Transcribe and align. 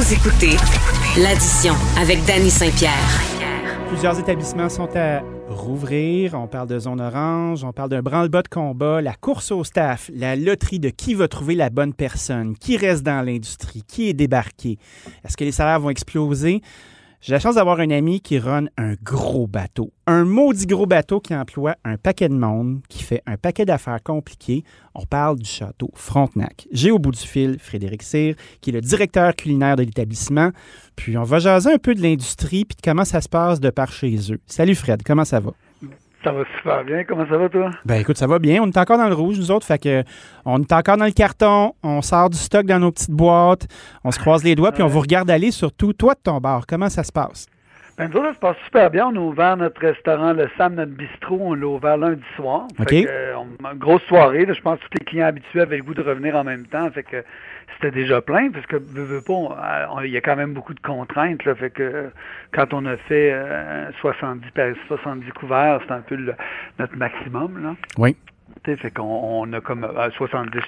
Vous 0.00 0.14
écoutez 0.14 0.56
l'addition 1.20 1.74
avec 1.98 2.24
Danny 2.24 2.48
Saint-Pierre. 2.48 3.20
Plusieurs 3.88 4.18
établissements 4.18 4.70
sont 4.70 4.88
à 4.96 5.20
rouvrir. 5.46 6.32
On 6.32 6.46
parle 6.46 6.68
de 6.68 6.78
zone 6.78 7.02
orange, 7.02 7.64
on 7.64 7.72
parle 7.74 7.90
d'un 7.90 8.00
branle-bas 8.00 8.40
de 8.40 8.48
combat, 8.48 9.02
la 9.02 9.12
course 9.12 9.52
au 9.52 9.62
staff, 9.62 10.10
la 10.14 10.36
loterie 10.36 10.78
de 10.78 10.88
qui 10.88 11.12
va 11.12 11.28
trouver 11.28 11.54
la 11.54 11.68
bonne 11.68 11.92
personne, 11.92 12.56
qui 12.56 12.78
reste 12.78 13.02
dans 13.02 13.20
l'industrie, 13.20 13.82
qui 13.86 14.08
est 14.08 14.14
débarqué. 14.14 14.78
Est-ce 15.22 15.36
que 15.36 15.44
les 15.44 15.52
salaires 15.52 15.80
vont 15.80 15.90
exploser? 15.90 16.62
J'ai 17.22 17.34
la 17.34 17.38
chance 17.38 17.56
d'avoir 17.56 17.80
un 17.80 17.90
ami 17.90 18.22
qui 18.22 18.38
run 18.38 18.68
un 18.78 18.94
gros 19.02 19.46
bateau. 19.46 19.92
Un 20.06 20.24
maudit 20.24 20.64
gros 20.64 20.86
bateau 20.86 21.20
qui 21.20 21.34
emploie 21.34 21.76
un 21.84 21.98
paquet 21.98 22.30
de 22.30 22.34
monde, 22.34 22.80
qui 22.88 23.02
fait 23.02 23.22
un 23.26 23.36
paquet 23.36 23.66
d'affaires 23.66 24.02
compliquées. 24.02 24.64
On 24.94 25.04
parle 25.04 25.38
du 25.38 25.44
château 25.44 25.90
Frontenac. 25.92 26.66
J'ai 26.72 26.90
au 26.90 26.98
bout 26.98 27.10
du 27.10 27.20
fil 27.20 27.58
Frédéric 27.58 28.02
Cyr, 28.04 28.36
qui 28.62 28.70
est 28.70 28.72
le 28.72 28.80
directeur 28.80 29.36
culinaire 29.36 29.76
de 29.76 29.82
l'établissement. 29.82 30.50
Puis 30.96 31.18
on 31.18 31.24
va 31.24 31.40
jaser 31.40 31.70
un 31.70 31.78
peu 31.78 31.94
de 31.94 32.00
l'industrie 32.00 32.64
puis 32.64 32.76
de 32.76 32.80
comment 32.82 33.04
ça 33.04 33.20
se 33.20 33.28
passe 33.28 33.60
de 33.60 33.68
par 33.68 33.92
chez 33.92 34.32
eux. 34.32 34.40
Salut 34.46 34.74
Fred, 34.74 35.02
comment 35.04 35.26
ça 35.26 35.40
va? 35.40 35.52
Ça 36.22 36.32
va 36.32 36.44
super 36.58 36.84
bien. 36.84 37.04
Comment 37.04 37.26
ça 37.26 37.38
va, 37.38 37.48
toi? 37.48 37.70
Ben 37.84 38.00
écoute, 38.00 38.18
ça 38.18 38.26
va 38.26 38.38
bien. 38.38 38.62
On 38.62 38.66
est 38.66 38.76
encore 38.76 38.98
dans 38.98 39.08
le 39.08 39.14
rouge, 39.14 39.38
nous 39.38 39.50
autres. 39.50 39.66
Fait 39.66 39.78
que 39.78 40.04
on 40.44 40.60
est 40.60 40.72
encore 40.72 40.98
dans 40.98 41.06
le 41.06 41.12
carton. 41.12 41.72
On 41.82 42.02
sort 42.02 42.28
du 42.28 42.36
stock 42.36 42.66
dans 42.66 42.78
nos 42.78 42.92
petites 42.92 43.10
boîtes. 43.10 43.66
On 44.04 44.10
se 44.10 44.18
croise 44.18 44.44
les 44.44 44.54
doigts, 44.54 44.72
puis 44.72 44.82
on 44.82 44.88
vous 44.88 45.00
regarde 45.00 45.30
aller 45.30 45.50
surtout. 45.50 45.92
Toi 45.94 46.14
de 46.14 46.20
ton 46.22 46.38
bar, 46.38 46.66
comment 46.66 46.90
ça 46.90 47.04
se 47.04 47.12
passe? 47.12 47.46
Ben, 48.00 48.10
nous 48.12 48.24
ça 48.24 48.34
se 48.34 48.38
passe 48.38 48.56
super 48.64 48.90
bien. 48.90 49.06
On 49.08 49.16
a 49.16 49.18
ouvert 49.20 49.56
notre 49.56 49.80
restaurant, 49.80 50.32
le 50.32 50.48
Sam, 50.56 50.74
notre 50.74 50.92
bistrot. 50.92 51.38
On 51.40 51.54
l'a 51.54 51.66
ouvert 51.66 51.96
lundi 51.96 52.22
soir. 52.36 52.66
Fait 52.76 52.84
que, 53.04 53.10
euh, 53.10 53.34
on- 53.38 53.74
grosse 53.76 54.02
soirée. 54.04 54.46
là. 54.46 54.52
je 54.54 54.60
pense 54.60 54.78
que 54.80 54.84
tous 54.84 54.98
les 54.98 55.04
clients 55.04 55.26
habitués 55.26 55.60
avaient 55.60 55.76
le 55.76 55.82
goût 55.82 55.94
de 55.94 56.02
revenir 56.02 56.34
en 56.36 56.44
même 56.44 56.66
temps. 56.66 56.90
Fait 56.90 57.02
que 57.02 57.22
c'était 57.74 57.92
déjà 57.92 58.20
plein, 58.20 58.50
parce 58.50 58.66
que 58.66 58.76
veux, 58.76 59.04
veux 59.04 59.20
pas, 59.22 59.32
euh, 59.98 60.06
il 60.06 60.10
y 60.10 60.16
a 60.16 60.20
quand 60.20 60.36
même 60.36 60.52
beaucoup 60.52 60.74
de 60.74 60.80
contraintes. 60.80 61.44
Là, 61.44 61.54
fait 61.54 61.70
que 61.70 61.82
euh, 61.82 62.08
quand 62.52 62.74
on 62.74 62.84
a 62.86 62.96
fait 62.96 63.30
euh, 63.32 63.90
70, 64.00 64.50
par- 64.50 64.74
70 64.88 65.30
couverts, 65.32 65.80
c'est 65.86 65.92
un 65.94 66.00
peu 66.00 66.16
le- 66.16 66.34
notre 66.78 66.96
maximum. 66.96 67.62
Là. 67.62 67.74
Oui. 67.98 68.16
Fait 68.64 68.90
qu'on 68.90 69.02
on 69.04 69.52
a 69.52 69.60
comme 69.60 69.84
euh, 69.84 70.10
70. 70.16 70.60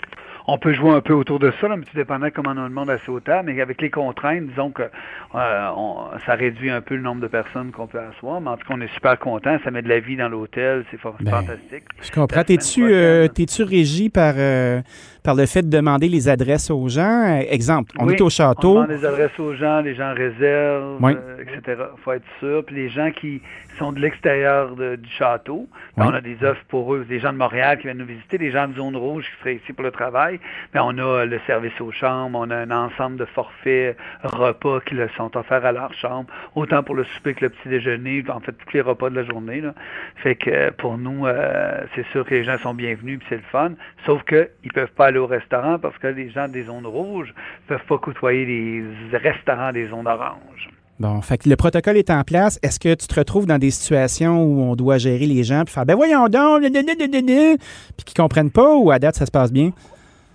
On 0.48 0.58
peut 0.58 0.72
jouer 0.72 0.90
un 0.90 1.00
peu 1.00 1.12
autour 1.12 1.38
de 1.38 1.52
ça, 1.60 1.68
là, 1.68 1.76
mais 1.76 1.84
tout 1.84 1.94
dépendant 1.96 2.28
comment 2.34 2.50
on 2.50 2.58
a 2.58 2.68
le 2.68 2.74
monde 2.74 2.90
assez 2.90 3.08
au 3.10 3.20
table. 3.20 3.52
Mais 3.52 3.60
avec 3.60 3.80
les 3.80 3.90
contraintes, 3.90 4.46
disons 4.48 4.70
que 4.70 4.82
euh, 4.82 5.68
on- 5.76 6.06
ça 6.26 6.34
réduit 6.34 6.70
un 6.70 6.80
peu 6.80 6.96
le 6.96 7.02
nombre 7.02 7.20
de 7.20 7.28
personnes 7.28 7.70
qu'on 7.70 7.86
peut 7.86 8.00
asseoir. 8.00 8.40
Mais 8.40 8.48
en 8.50 8.56
tout 8.56 8.66
cas, 8.66 8.74
on 8.76 8.80
est 8.80 8.92
super 8.94 9.18
content. 9.18 9.56
Ça 9.62 9.70
met 9.70 9.82
de 9.82 9.88
la 9.88 10.00
vie 10.00 10.16
dans 10.16 10.28
l'hôtel. 10.28 10.84
C'est 10.90 10.98
Ben, 11.20 11.30
fantastique. 11.30 11.84
Je 12.02 12.10
comprends. 12.10 12.42
T'es-tu 12.42 12.92
euh, 12.92 13.28
t'es-tu 13.28 13.62
régi 13.62 14.08
par, 14.10 14.34
euh, 14.36 14.80
par 15.22 15.34
le 15.34 15.46
fait 15.46 15.62
de 15.62 15.70
demander 15.70 16.08
les 16.08 16.28
adresses 16.28 16.70
aux 16.70 16.88
gens? 16.88 17.24
Euh, 17.28 17.42
Exemple, 17.50 17.92
on 17.98 18.06
Oui, 18.06 18.14
est 18.14 18.20
au 18.20 18.26
On 18.26 18.28
château. 18.28 18.74
demande 18.74 18.90
les 18.90 19.04
adresses 19.04 19.38
aux 19.38 19.54
gens, 19.54 19.80
les 19.80 19.94
gens 19.94 20.14
réservent, 20.14 20.96
Oui. 21.00 21.12
euh, 21.16 21.42
etc. 21.42 21.82
faut 22.04 22.12
être 22.12 22.24
sûr. 22.40 22.64
Puis 22.64 22.76
les 22.76 22.88
gens 22.88 23.10
qui 23.10 23.40
sont 23.78 23.92
de 23.92 24.00
l'extérieur 24.00 24.74
du 24.76 25.08
château, 25.18 25.68
ben, 25.96 26.04
Oui. 26.06 26.10
on 26.12 26.14
a 26.16 26.20
des 26.20 26.36
offres 26.44 26.64
pour 26.68 26.94
eux. 26.94 27.04
Des 27.08 27.20
gens 27.20 27.32
de 27.32 27.38
Montréal 27.38 27.78
qui 27.78 27.84
viennent 27.84 27.98
nous 27.98 28.04
visiter, 28.06 28.38
des 28.38 28.50
gens 28.50 28.68
de 28.68 28.74
zone 28.74 28.96
rouge 28.96 29.24
qui 29.24 29.40
seraient 29.40 29.56
ici 29.56 29.72
pour 29.72 29.84
le 29.84 29.90
travail. 29.90 30.40
Mais 30.74 30.80
on 30.82 30.90
a 30.98 31.02
euh, 31.02 31.24
le 31.26 31.40
service 31.46 31.78
aux 31.80 31.92
chambres, 31.92 32.38
on 32.38 32.50
a 32.50 32.56
un 32.56 32.70
ensemble 32.70 33.16
de 33.16 33.24
forfaits 33.24 33.96
repas 34.22 34.80
qui 34.80 34.94
leur 34.94 35.10
sont 35.16 35.36
offerts 35.36 35.64
à 35.64 35.72
leur 35.72 35.92
chambre, 35.94 36.26
autant 36.54 36.82
pour 36.82 36.94
le 36.94 37.04
souper 37.04 37.34
que 37.34 37.44
le 37.44 37.50
petit 37.50 37.68
déjeuner, 37.68 38.22
en 38.28 38.40
fait 38.40 38.52
tous 38.52 38.72
les 38.74 38.80
repas 38.80 39.10
de 39.10 39.16
la 39.16 39.24
journée. 39.24 39.60
Là. 39.60 39.74
Fait 40.16 40.34
que 40.34 40.70
pour 40.70 40.98
nous, 40.98 41.26
euh, 41.26 41.80
c'est 41.94 42.06
sûr 42.08 42.24
que 42.24 42.34
les 42.34 42.44
gens 42.44 42.58
sont 42.58 42.74
bienvenus 42.74 43.18
puis 43.18 43.26
c'est 43.30 43.36
le 43.36 43.42
fun. 43.50 43.72
Sauf 44.06 44.22
que 44.24 44.48
ils 44.64 44.72
peuvent 44.72 44.90
pas 44.92 45.06
au 45.18 45.26
restaurant 45.26 45.78
parce 45.78 45.96
que 45.98 46.06
les 46.08 46.30
gens 46.30 46.48
des 46.48 46.64
zones 46.64 46.86
rouges 46.86 47.34
peuvent 47.66 47.84
pas 47.88 47.98
côtoyer 47.98 48.44
les 48.44 48.84
restaurants 49.16 49.72
des 49.72 49.88
zones 49.88 50.06
oranges. 50.06 50.70
Bon, 51.00 51.20
fait 51.20 51.38
que 51.38 51.48
le 51.48 51.56
protocole 51.56 51.96
est 51.96 52.10
en 52.10 52.22
place. 52.22 52.60
Est-ce 52.62 52.78
que 52.78 52.94
tu 52.94 53.06
te 53.06 53.14
retrouves 53.18 53.46
dans 53.46 53.58
des 53.58 53.70
situations 53.70 54.44
où 54.44 54.60
on 54.60 54.76
doit 54.76 54.98
gérer 54.98 55.26
les 55.26 55.42
gens 55.42 55.64
puis 55.64 55.74
faire 55.74 55.84
ben 55.84 55.96
voyons 55.96 56.28
donc, 56.28 56.62
puis 56.62 58.04
qu'ils 58.04 58.16
comprennent 58.16 58.52
pas 58.52 58.76
ou 58.76 58.90
à 58.90 58.98
date 58.98 59.16
ça 59.16 59.26
se 59.26 59.30
passe 59.30 59.52
bien? 59.52 59.72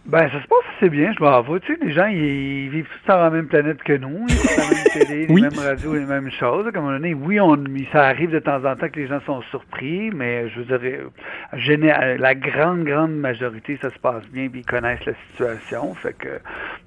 Ben, 0.07 0.19
ça 0.29 0.41
se 0.41 0.47
passe 0.47 0.59
assez 0.77 0.89
bien, 0.89 1.11
je 1.17 1.21
m'avoue. 1.21 1.59
Tu 1.59 1.73
sais, 1.73 1.79
les 1.85 1.91
gens, 1.91 2.05
ils, 2.05 2.17
ils 2.65 2.69
vivent 2.69 2.87
tous 2.87 3.11
sur 3.11 3.17
la 3.19 3.29
même 3.29 3.47
planète 3.47 3.83
que 3.83 3.91
nous. 3.93 4.25
Ils 4.29 4.35
écoutent 4.35 4.57
la 4.57 4.63
même 4.63 4.83
télé, 5.07 5.25
Oui. 5.29 5.41
les 5.41 5.49
mêmes 5.49 5.59
radios, 5.59 5.93
les 5.95 6.05
mêmes 6.05 6.31
choses. 6.31 6.71
Comme 6.73 6.85
on 6.85 6.91
donné, 6.91 7.13
oui, 7.13 7.39
on, 7.41 7.57
ça 7.91 8.05
arrive 8.05 8.29
de 8.31 8.39
temps 8.39 8.63
en 8.63 8.75
temps 8.77 8.87
que 8.87 8.99
les 8.99 9.07
gens 9.07 9.19
sont 9.25 9.41
surpris, 9.49 10.11
mais 10.15 10.47
je 10.49 10.61
veux 10.61 10.77
dire, 10.77 10.79
euh, 11.01 11.57
géné- 11.57 12.17
la 12.17 12.35
grande, 12.35 12.85
grande 12.85 13.15
majorité, 13.17 13.77
ça 13.81 13.89
se 13.89 13.99
passe 13.99 14.23
bien, 14.31 14.47
puis 14.47 14.61
ils 14.61 14.65
connaissent 14.65 15.03
la 15.05 15.13
situation. 15.31 15.93
Fait 15.95 16.13
que 16.17 16.29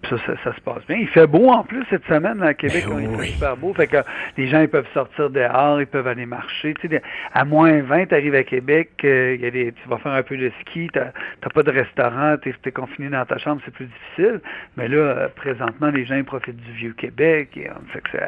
ça, 0.09 0.17
ça, 0.27 0.33
ça 0.43 0.55
se 0.55 0.61
passe 0.63 0.87
bien. 0.89 0.97
Il 0.97 1.09
fait 1.09 1.27
beau 1.27 1.49
en 1.51 1.63
plus 1.63 1.85
cette 1.91 2.07
semaine 2.07 2.43
à 2.43 2.55
Québec. 2.55 2.85
Ben 2.89 3.07
oui. 3.19 3.27
fait 3.27 3.33
super 3.33 3.57
beau. 3.59 3.75
Fait 3.75 3.87
que 3.87 3.99
les 4.39 4.47
gens, 4.49 4.61
ils 4.63 4.69
peuvent 4.69 4.89
sortir 4.95 5.29
dehors, 5.29 5.79
ils 5.81 5.87
peuvent 5.87 6.07
aller 6.07 6.25
marcher. 6.27 6.73
Tu 6.81 6.89
sais, 6.89 7.03
à 7.35 7.45
moins 7.45 7.83
20, 7.83 8.07
tu 8.07 8.15
arrives 8.15 8.35
à 8.35 8.45
Québec, 8.45 8.91
euh, 9.05 9.35
il 9.35 9.43
y 9.43 9.47
a 9.47 9.51
des, 9.51 9.73
tu 9.73 9.89
vas 9.91 9.99
faire 9.99 10.13
un 10.13 10.23
peu 10.23 10.39
de 10.39 10.51
ski, 10.63 10.89
tu 10.91 10.99
n'as 10.99 11.51
pas 11.53 11.63
de 11.63 11.71
restaurant, 11.71 12.37
tu 12.41 12.55
es, 12.65 12.71
confiné 12.73 13.10
dans 13.11 13.25
ta 13.25 13.39
chambre, 13.39 13.61
c'est 13.65 13.73
plus 13.73 13.87
difficile. 13.87 14.41
Mais 14.77 14.89
là, 14.89 14.97
euh, 14.97 15.29
présentement, 15.35 15.89
les 15.89 16.07
gens 16.07 16.23
profitent 16.25 16.57
du 16.57 16.73
vieux 16.73 16.93
Québec. 16.93 17.51
Et, 17.57 17.69
euh, 17.69 17.73
fait 17.93 18.01
que 18.01 18.19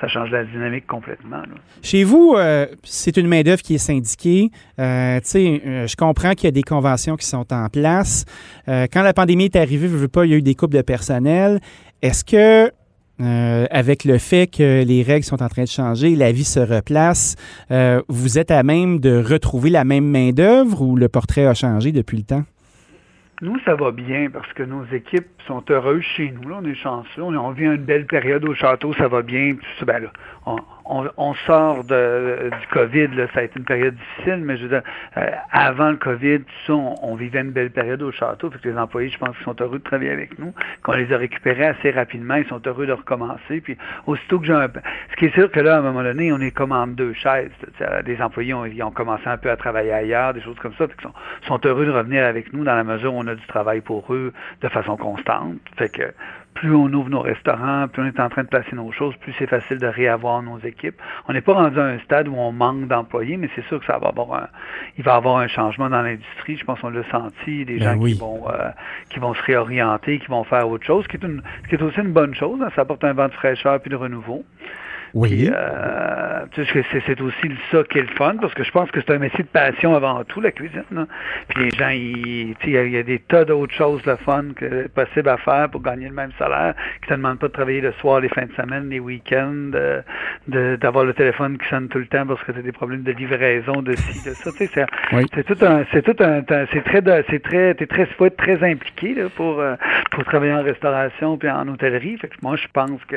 ça, 0.00 0.08
change 0.08 0.30
la 0.30 0.44
dynamique 0.44 0.86
complètement. 0.86 1.42
Chez 1.82 2.04
vous, 2.04 2.34
euh, 2.36 2.66
c'est 2.82 3.16
une 3.16 3.28
main-d'œuvre 3.28 3.62
qui 3.62 3.74
est 3.74 3.78
syndiquée. 3.78 4.50
Je 4.78 5.96
comprends 5.96 6.32
qu'il 6.32 6.44
y 6.44 6.48
a 6.48 6.52
des 6.52 6.62
conventions 6.62 7.16
qui 7.16 7.26
sont 7.26 7.52
en 7.52 7.68
place. 7.68 8.24
Quand 8.66 9.02
la 9.02 9.12
pandémie 9.12 9.44
est 9.46 9.56
arrivée, 9.56 9.88
je 9.88 9.96
veux 9.96 10.08
pas, 10.08 10.24
il 10.24 10.30
y 10.30 10.34
a 10.34 10.38
eu 10.38 10.42
des 10.42 10.54
coupes 10.54 10.74
de 10.74 10.82
personnel. 10.82 11.60
Est-ce 12.02 12.24
que, 12.24 12.70
avec 13.70 14.04
le 14.04 14.18
fait 14.18 14.48
que 14.48 14.84
les 14.84 15.02
règles 15.02 15.24
sont 15.24 15.42
en 15.42 15.48
train 15.48 15.64
de 15.64 15.68
changer, 15.68 16.14
la 16.16 16.32
vie 16.32 16.44
se 16.44 16.60
replace, 16.60 17.36
vous 18.08 18.38
êtes 18.38 18.50
à 18.50 18.62
même 18.62 19.00
de 19.00 19.22
retrouver 19.22 19.70
la 19.70 19.84
même 19.84 20.06
main-d'œuvre 20.06 20.82
ou 20.82 20.96
le 20.96 21.08
portrait 21.08 21.46
a 21.46 21.54
changé 21.54 21.92
depuis 21.92 22.18
le 22.18 22.24
temps? 22.24 22.44
Nous, 23.42 23.58
ça 23.64 23.74
va 23.74 23.90
bien 23.90 24.30
parce 24.30 24.52
que 24.52 24.62
nos 24.62 24.84
équipes 24.92 25.26
sont 25.48 25.64
heureuses 25.68 26.04
chez 26.04 26.30
nous. 26.30 26.48
Là, 26.48 26.60
on 26.62 26.64
est 26.64 26.76
chanceux. 26.76 27.22
On, 27.22 27.50
vit 27.50 27.64
une 27.64 27.84
belle 27.84 28.06
période 28.06 28.44
au 28.44 28.54
château, 28.54 28.94
ça 28.94 29.08
va 29.08 29.22
bien. 29.22 29.56
Puis 29.56 29.66
ça, 29.80 29.84
ben 29.84 30.04
là, 30.04 30.12
on- 30.84 31.34
sort 31.46 31.84
de, 31.84 32.50
du 32.60 32.66
COVID, 32.68 33.08
là, 33.08 33.26
ça 33.34 33.40
a 33.40 33.42
été 33.42 33.58
une 33.58 33.64
période 33.64 33.94
difficile, 33.94 34.42
mais 34.44 34.56
je 34.56 34.62
veux 34.64 34.68
dire, 34.68 34.82
euh, 35.16 35.30
avant 35.50 35.90
le 35.90 35.96
COVID, 35.96 36.40
tout 36.40 36.52
ça, 36.66 36.72
on, 36.74 37.14
vivait 37.16 37.40
une 37.40 37.50
belle 37.50 37.70
période 37.70 38.02
au 38.02 38.12
château. 38.12 38.50
Fait 38.50 38.58
que 38.58 38.68
les 38.68 38.76
employés, 38.76 39.08
je 39.08 39.18
pense 39.18 39.34
qu'ils 39.36 39.44
sont 39.44 39.56
heureux 39.60 39.78
de 39.78 39.84
travailler 39.84 40.10
avec 40.10 40.38
nous, 40.38 40.52
qu'on 40.82 40.92
les 40.92 41.12
a 41.12 41.16
récupérés 41.16 41.66
assez 41.66 41.90
rapidement, 41.90 42.34
ils 42.34 42.46
sont 42.46 42.60
heureux 42.66 42.86
de 42.86 42.92
recommencer. 42.92 43.60
Puis 43.60 43.76
aussitôt 44.06 44.38
que 44.38 44.46
j'ai 44.46 44.52
un... 44.52 44.68
Ce 45.10 45.16
qui 45.16 45.26
est 45.26 45.34
sûr 45.34 45.50
que 45.50 45.60
là, 45.60 45.76
à 45.76 45.78
un 45.78 45.82
moment 45.82 46.02
donné, 46.02 46.32
on 46.32 46.40
est 46.40 46.50
comme 46.50 46.72
en 46.72 46.86
deux 46.86 47.14
chaises. 47.14 47.50
Les 48.06 48.20
employés 48.20 48.54
ont, 48.54 48.90
commencé 48.90 49.26
un 49.26 49.38
peu 49.38 49.50
à 49.50 49.56
travailler 49.56 49.92
ailleurs, 49.92 50.34
des 50.34 50.42
choses 50.42 50.58
comme 50.58 50.74
ça. 50.74 50.86
Fait 50.86 51.00
sont, 51.02 51.12
sont 51.48 51.60
heureux 51.64 51.86
de 51.86 51.90
revenir 51.90 52.24
avec 52.24 52.52
nous 52.52 52.64
dans 52.64 52.74
la 52.74 52.84
mesure 52.84 53.14
où 53.14 53.18
on 53.18 53.26
a 53.26 53.34
du 53.34 53.46
travail 53.46 53.80
pour 53.80 54.12
eux 54.12 54.32
de 54.60 54.68
façon 54.68 54.96
constante. 54.96 55.58
Fait 55.76 55.88
que 55.88 56.12
plus 56.54 56.74
on 56.74 56.92
ouvre 56.92 57.08
nos 57.08 57.20
restaurants, 57.20 57.88
plus 57.88 58.02
on 58.02 58.06
est 58.06 58.20
en 58.20 58.28
train 58.28 58.42
de 58.42 58.48
placer 58.48 58.74
nos 58.76 58.92
choses, 58.92 59.14
plus 59.16 59.34
c'est 59.38 59.46
facile 59.46 59.78
de 59.78 59.86
réavoir 59.86 60.42
nos 60.42 60.58
équipes. 60.58 61.00
On 61.28 61.32
n'est 61.32 61.40
pas 61.40 61.54
rendu 61.54 61.78
à 61.80 61.84
un 61.84 61.98
stade 62.00 62.28
où 62.28 62.34
on 62.36 62.52
manque 62.52 62.86
d'employés, 62.88 63.36
mais 63.36 63.48
c'est 63.54 63.64
sûr 63.66 63.80
que 63.80 63.86
ça 63.86 63.98
va 63.98 64.08
avoir 64.08 64.34
un, 64.34 64.48
il 64.98 65.04
va 65.04 65.14
y 65.14 65.16
avoir 65.16 65.38
un 65.38 65.48
changement 65.48 65.88
dans 65.88 66.02
l'industrie. 66.02 66.56
Je 66.56 66.64
pense 66.64 66.80
qu'on 66.80 66.90
l'a 66.90 67.04
senti, 67.10 67.64
des 67.64 67.78
Ben 67.78 67.94
gens 67.94 67.96
oui. 67.98 68.12
qui 68.12 68.18
vont 68.20 68.44
euh, 68.48 68.68
qui 69.10 69.18
vont 69.18 69.34
se 69.34 69.42
réorienter, 69.42 70.18
qui 70.18 70.26
vont 70.28 70.44
faire 70.44 70.68
autre 70.68 70.84
chose, 70.84 71.06
qui 71.08 71.16
est, 71.16 71.24
une, 71.24 71.42
qui 71.68 71.74
est 71.74 71.82
aussi 71.82 72.00
une 72.00 72.12
bonne 72.12 72.34
chose. 72.34 72.60
hein. 72.62 72.68
Ça 72.76 72.82
apporte 72.82 73.02
un 73.04 73.12
vent 73.12 73.28
de 73.28 73.32
fraîcheur 73.34 73.80
puis 73.80 73.90
de 73.90 73.96
renouveau. 73.96 74.44
Puis, 75.20 75.50
euh, 75.52 76.44
tu 76.52 76.64
sais, 76.64 76.84
c'est, 77.06 77.20
aussi 77.20 77.50
ça 77.70 77.82
qui 77.84 77.98
est 77.98 78.02
le 78.02 78.14
fun, 78.16 78.36
parce 78.40 78.54
que 78.54 78.64
je 78.64 78.70
pense 78.70 78.90
que 78.90 79.00
c'est 79.00 79.12
un 79.12 79.18
métier 79.18 79.44
de 79.44 79.48
passion 79.48 79.94
avant 79.94 80.22
tout, 80.24 80.40
la 80.40 80.50
cuisine. 80.50 80.82
là. 80.90 81.06
Puis 81.48 81.64
les 81.64 81.70
gens, 81.70 81.88
ils- 81.90 82.54
tu 82.60 82.64
sais, 82.66 82.70
il 82.70 82.72
y 82.72 82.78
a- 82.78 82.84
il 82.84 82.92
y, 82.92 82.96
a 82.98 83.02
des 83.02 83.18
tas 83.18 83.44
d'autres 83.44 83.74
choses 83.74 84.04
le 84.06 84.16
fun 84.16 84.44
que 84.56 84.88
possible 84.88 85.28
à 85.28 85.36
faire 85.36 85.68
pour 85.70 85.82
gagner 85.82 86.08
le 86.08 86.14
même 86.14 86.32
salaire, 86.38 86.74
qui 87.02 87.08
te 87.08 87.14
demandent 87.14 87.38
pas 87.38 87.48
de 87.48 87.52
travailler 87.52 87.80
le 87.80 87.92
soir, 88.00 88.20
les 88.20 88.28
fins 88.28 88.46
de 88.46 88.52
semaine, 88.54 88.88
les 88.88 89.00
week-ends, 89.00 89.70
de, 90.48 90.76
d'avoir 90.76 91.04
le 91.04 91.12
téléphone 91.14 91.58
qui 91.58 91.68
sonne 91.68 91.88
tout 91.88 91.98
le 91.98 92.06
temps 92.06 92.26
parce 92.26 92.42
que 92.44 92.52
tu 92.52 92.58
as 92.58 92.62
des 92.62 92.72
problèmes 92.72 93.02
de 93.02 93.12
livraison, 93.12 93.82
de 93.82 93.94
ci, 93.96 94.20
de 94.24 94.34
ça. 94.42 94.50
Tu 94.52 94.66
sais, 94.66 94.70
c'est, 94.74 94.86
Oui. 95.12 95.26
tout 95.26 95.64
un, 95.64 95.84
c'est 95.92 96.02
tout 96.02 96.16
un, 96.22 96.42
c'est 96.72 96.84
très, 96.84 97.02
c'est 97.30 97.42
très, 97.42 97.74
t'es 97.74 97.86
très, 97.86 98.06
faut 98.06 98.26
être 98.26 98.36
très 98.36 98.62
impliqué 98.68 99.14
là, 99.14 99.24
pour 99.36 99.60
euh, 99.60 99.74
pour 100.10 100.24
travailler 100.24 100.52
en 100.52 100.62
restauration 100.62 101.36
puis 101.38 101.48
en 101.50 101.66
hôtellerie. 101.68 102.16
Fait 102.18 102.28
que 102.28 102.34
moi, 102.42 102.56
je 102.56 102.66
pense 102.72 103.02
que 103.06 103.16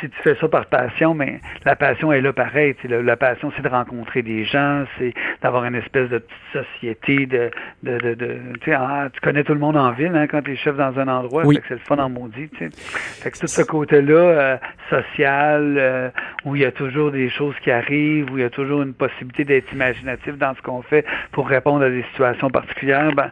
si 0.00 0.08
tu 0.08 0.16
fais 0.22 0.34
ça 0.40 0.48
par 0.48 0.66
passion, 0.66 1.14
mais 1.22 1.40
la 1.64 1.76
passion 1.76 2.12
est 2.12 2.20
là 2.20 2.32
pareil. 2.32 2.74
La, 2.88 3.16
passion, 3.16 3.52
c'est 3.56 3.62
de 3.62 3.68
rencontrer 3.68 4.22
des 4.22 4.44
gens, 4.44 4.84
c'est 4.98 5.14
d'avoir 5.42 5.64
une 5.64 5.76
espèce 5.76 6.08
de 6.08 6.18
petite 6.18 6.64
société, 6.64 7.26
de, 7.26 7.50
de, 7.82 7.98
de, 7.98 8.14
de 8.14 8.38
ah, 8.72 9.08
tu 9.12 9.20
connais 9.20 9.44
tout 9.44 9.54
le 9.54 9.60
monde 9.60 9.76
en 9.76 9.92
ville 9.92 10.14
hein, 10.14 10.26
quand 10.26 10.42
tu 10.42 10.52
es 10.52 10.56
chef 10.56 10.76
dans 10.76 10.98
un 10.98 11.08
endroit, 11.08 11.44
c'est 11.44 11.70
le 11.70 11.78
fun 11.78 11.98
en 11.98 12.08
maudit. 12.08 12.50
Fait 12.58 13.30
que 13.30 13.38
tout 13.38 13.46
ce 13.46 13.62
côté-là, 13.62 14.14
euh, 14.14 14.56
social, 14.90 15.76
euh, 15.78 16.10
où 16.44 16.56
il 16.56 16.62
y 16.62 16.64
a 16.64 16.72
toujours 16.72 17.10
des 17.12 17.30
choses 17.30 17.54
qui 17.62 17.70
arrivent, 17.70 18.30
où 18.32 18.38
il 18.38 18.42
y 18.42 18.46
a 18.46 18.50
toujours 18.50 18.82
une 18.82 18.94
possibilité 18.94 19.44
d'être 19.44 19.72
imaginatif 19.72 20.36
dans 20.36 20.54
ce 20.54 20.62
qu'on 20.62 20.82
fait 20.82 21.04
pour 21.30 21.48
répondre 21.48 21.84
à 21.84 21.90
des 21.90 22.02
situations 22.12 22.50
particulières, 22.50 23.12
ben, 23.12 23.30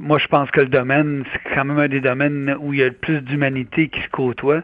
moi 0.00 0.18
je 0.18 0.26
pense 0.28 0.50
que 0.50 0.60
le 0.60 0.68
domaine, 0.68 1.24
c'est 1.32 1.54
quand 1.54 1.64
même 1.64 1.78
un 1.78 1.88
des 1.88 2.00
domaines 2.00 2.56
où 2.60 2.72
il 2.72 2.80
y 2.80 2.82
a 2.82 2.86
le 2.86 2.92
plus 2.92 3.20
d'humanité 3.20 3.88
qui 3.88 4.00
se 4.00 4.08
côtoie. 4.08 4.60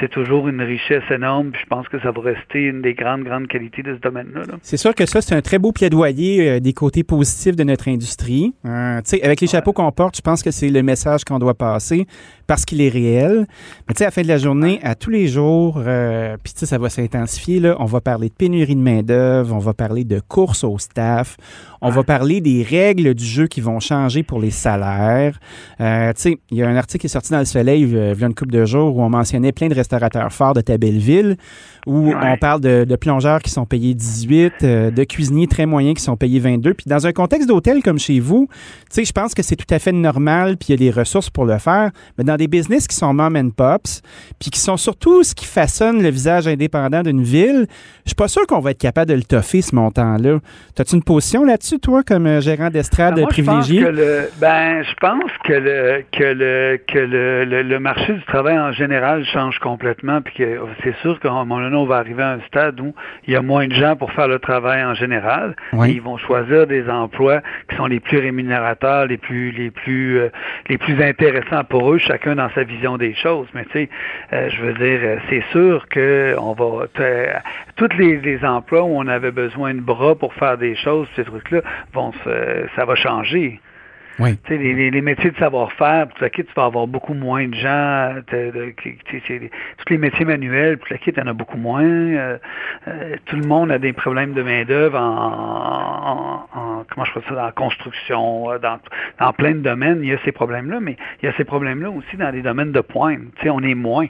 C'est 0.00 0.08
toujours 0.08 0.48
une 0.48 0.60
richesse 0.60 1.08
énorme. 1.10 1.50
Puis 1.52 1.62
je 1.62 1.66
pense 1.66 1.81
que 1.88 2.00
ça 2.00 2.10
va 2.10 2.20
rester 2.20 2.60
une 2.60 2.82
des 2.82 2.94
grandes, 2.94 3.24
grandes 3.24 3.48
qualités 3.48 3.82
de 3.82 3.94
ce 3.94 4.00
domaine-là. 4.00 4.42
C'est 4.62 4.76
sûr 4.76 4.94
que 4.94 5.06
ça, 5.06 5.20
c'est 5.20 5.34
un 5.34 5.42
très 5.42 5.58
beau 5.58 5.72
plaidoyer 5.72 6.48
euh, 6.48 6.60
des 6.60 6.72
côtés 6.72 7.04
positifs 7.04 7.56
de 7.56 7.64
notre 7.64 7.88
industrie. 7.88 8.54
Euh, 8.66 9.00
avec 9.22 9.40
les 9.40 9.46
chapeaux 9.46 9.72
qu'on 9.72 9.90
porte, 9.92 10.16
je 10.16 10.22
pense 10.22 10.42
que 10.42 10.50
c'est 10.50 10.68
le 10.68 10.82
message 10.82 11.24
qu'on 11.24 11.38
doit 11.38 11.54
passer 11.54 12.06
parce 12.46 12.64
qu'il 12.64 12.80
est 12.80 12.88
réel. 12.88 13.46
Mais 13.88 13.94
tu 13.94 13.98
sais, 13.98 14.04
à 14.04 14.08
la 14.08 14.10
fin 14.10 14.22
de 14.22 14.28
la 14.28 14.38
journée, 14.38 14.78
à 14.82 14.94
tous 14.94 15.10
les 15.10 15.26
jours, 15.26 15.82
euh, 15.84 16.36
puis 16.42 16.52
tu 16.52 16.60
sais, 16.60 16.66
ça 16.66 16.78
va 16.78 16.88
s'intensifier, 16.88 17.60
là, 17.60 17.76
on 17.78 17.86
va 17.86 18.00
parler 18.00 18.28
de 18.28 18.34
pénurie 18.34 18.76
de 18.76 18.80
main-d'œuvre, 18.80 19.54
on 19.54 19.58
va 19.58 19.72
parler 19.72 20.04
de 20.04 20.20
course 20.20 20.64
au 20.64 20.78
staff, 20.78 21.36
on 21.80 21.90
va 21.90 22.02
parler 22.02 22.40
des 22.40 22.62
règles 22.62 23.14
du 23.14 23.24
jeu 23.24 23.46
qui 23.46 23.60
vont 23.60 23.80
changer 23.80 24.22
pour 24.22 24.40
les 24.40 24.50
salaires. 24.50 25.38
Euh, 25.80 26.12
tu 26.12 26.20
sais, 26.20 26.38
il 26.50 26.58
y 26.58 26.62
a 26.62 26.68
un 26.68 26.76
article 26.76 27.00
qui 27.00 27.06
est 27.06 27.10
sorti 27.10 27.32
dans 27.32 27.38
Le 27.38 27.44
Soleil 27.44 27.84
euh, 27.84 28.12
il 28.14 28.20
y 28.20 28.24
a 28.24 28.26
une 28.26 28.34
couple 28.34 28.52
de 28.52 28.64
jours 28.64 28.96
où 28.96 29.02
on 29.02 29.08
mentionnait 29.08 29.52
plein 29.52 29.68
de 29.68 29.74
restaurateurs 29.74 30.32
forts 30.32 30.54
de 30.54 30.60
ta 30.60 30.78
belle 30.78 30.98
ville, 30.98 31.36
où 31.86 32.12
on 32.12 32.36
parle 32.36 32.60
de, 32.60 32.84
de, 32.84 32.96
plongeurs 32.96 33.40
qui 33.40 33.50
sont 33.50 33.66
payés 33.66 33.94
18, 33.94 34.52
euh, 34.62 34.90
de 34.90 35.04
cuisiniers 35.04 35.46
très 35.46 35.66
moyens 35.66 35.96
qui 35.96 36.02
sont 36.02 36.16
payés 36.16 36.38
22. 36.38 36.74
Puis 36.74 36.84
dans 36.86 37.06
un 37.06 37.12
contexte 37.12 37.48
d'hôtel 37.48 37.82
comme 37.82 37.98
chez 37.98 38.20
vous, 38.20 38.48
tu 38.50 38.56
sais, 38.90 39.04
je 39.04 39.12
pense 39.12 39.34
que 39.34 39.42
c'est 39.42 39.56
tout 39.56 39.72
à 39.74 39.78
fait 39.78 39.92
normal, 39.92 40.56
puis 40.56 40.68
il 40.68 40.72
y 40.72 40.74
a 40.74 40.90
des 40.92 40.96
ressources 40.96 41.30
pour 41.30 41.44
le 41.44 41.58
faire. 41.58 41.90
Mais 42.16 42.24
dans 42.24 42.36
des 42.36 42.46
business 42.46 42.86
qui 42.86 42.96
sont 42.96 43.12
mom 43.12 43.36
and 43.36 43.50
pops, 43.50 44.02
puis 44.38 44.50
qui 44.50 44.60
sont 44.60 44.76
surtout 44.76 45.22
ce 45.22 45.34
qui 45.34 45.46
façonne 45.46 46.02
le 46.02 46.10
visage 46.10 46.46
indépendant 46.46 47.02
d'une 47.02 47.22
ville, 47.22 47.66
je 48.04 48.10
suis 48.10 48.14
pas 48.14 48.28
sûr 48.28 48.46
qu'on 48.46 48.60
va 48.60 48.70
être 48.70 48.80
capable 48.80 49.10
de 49.10 49.14
le 49.14 49.22
toffer, 49.22 49.62
ce 49.62 49.74
montant-là. 49.74 50.38
As-tu 50.78 50.96
une 50.96 51.02
position 51.02 51.44
là-dessus, 51.44 51.78
toi, 51.78 52.02
comme 52.02 52.26
euh, 52.26 52.40
gérant 52.40 52.70
d'estrade 52.70 53.16
ben, 53.16 53.26
privilégié? 53.26 53.80
Je 53.80 53.86
pense 53.86 53.94
que 53.94 54.00
le, 54.00 54.30
ben, 54.40 54.82
je 54.82 54.94
pense 55.00 55.30
que 55.44 55.52
le, 55.52 56.04
que 56.12 56.24
le, 56.24 56.80
que 56.86 56.98
le, 56.98 57.62
le, 57.62 57.78
marché 57.80 58.12
du 58.12 58.24
travail 58.24 58.58
en 58.58 58.72
général 58.72 59.24
change 59.32 59.58
complètement, 59.58 60.20
puis 60.20 60.34
que 60.34 60.60
c'est 60.82 60.94
sûr 61.02 61.18
moment 61.44 61.61
donné, 61.62 61.76
on 61.76 61.86
va 61.86 61.96
arriver 61.96 62.22
à 62.22 62.32
un 62.32 62.40
stade 62.46 62.80
où 62.80 62.94
il 63.26 63.32
y 63.32 63.36
a 63.36 63.42
moins 63.42 63.66
de 63.66 63.74
gens 63.74 63.96
pour 63.96 64.12
faire 64.12 64.28
le 64.28 64.38
travail 64.38 64.84
en 64.84 64.94
général. 64.94 65.56
Et 65.84 65.90
ils 65.90 66.02
vont 66.02 66.18
choisir 66.18 66.66
des 66.66 66.88
emplois 66.88 67.40
qui 67.68 67.76
sont 67.76 67.86
les 67.86 68.00
plus 68.00 68.18
rémunérateurs, 68.18 69.06
les 69.06 69.16
plus, 69.16 69.50
les 69.50 69.70
plus, 69.70 70.18
euh, 70.18 70.28
les 70.68 70.78
plus 70.78 71.02
intéressants 71.02 71.64
pour 71.64 71.92
eux, 71.92 71.98
chacun 71.98 72.36
dans 72.36 72.50
sa 72.50 72.64
vision 72.64 72.98
des 72.98 73.14
choses. 73.14 73.46
Mais 73.54 73.64
tu 73.66 73.72
sais, 73.72 73.88
euh, 74.32 74.48
je 74.50 74.62
veux 74.62 74.74
dire, 74.74 75.00
euh, 75.02 75.16
c'est 75.30 75.44
sûr 75.50 75.88
que 75.88 76.34
on 76.38 76.52
va 76.52 76.86
tous 77.76 77.88
les, 77.98 78.18
les, 78.18 78.44
emplois 78.44 78.82
où 78.82 78.98
on 78.98 79.06
avait 79.06 79.30
besoin 79.30 79.74
de 79.74 79.80
bras 79.80 80.14
pour 80.14 80.34
faire 80.34 80.58
des 80.58 80.74
choses, 80.76 81.08
ces 81.16 81.24
trucs-là, 81.24 81.60
vont 81.92 82.12
ça 82.76 82.84
va 82.84 82.94
changer. 82.94 83.60
Les, 84.18 84.90
les, 84.90 85.00
métiers 85.00 85.30
de 85.30 85.36
savoir-faire, 85.36 86.08
tu 86.18 86.44
vas 86.54 86.64
avoir 86.64 86.86
beaucoup 86.86 87.14
moins 87.14 87.48
de 87.48 87.54
gens. 87.54 88.14
tous 88.26 89.88
les 89.90 89.98
métiers 89.98 90.24
manuels, 90.24 90.78
puis 90.78 90.98
tu 90.98 91.20
en 91.20 91.26
as 91.26 91.32
beaucoup 91.32 91.56
moins. 91.56 91.82
Euh, 91.82 92.38
euh, 92.88 93.16
tout 93.26 93.36
le 93.36 93.46
monde 93.46 93.70
a 93.70 93.78
des 93.78 93.92
problèmes 93.92 94.34
de 94.34 94.42
main-d'œuvre 94.42 94.98
en, 94.98 96.46
en, 96.54 96.84
ça, 96.94 97.34
dans 97.34 97.44
la 97.44 97.52
construction, 97.52 98.50
euh, 98.52 98.58
dans, 98.58 99.32
plein 99.32 99.52
de 99.52 99.60
domaines. 99.60 100.00
Il 100.02 100.10
y 100.10 100.12
a 100.12 100.18
ces 100.24 100.32
problèmes-là, 100.32 100.80
mais 100.80 100.96
il 101.22 101.26
y 101.26 101.28
a 101.28 101.32
ces 101.36 101.44
problèmes-là 101.44 101.90
aussi 101.90 102.16
dans 102.16 102.30
des 102.30 102.42
domaines 102.42 102.72
de 102.72 102.80
pointe. 102.80 103.20
on 103.46 103.62
est 103.62 103.74
moins. 103.74 104.06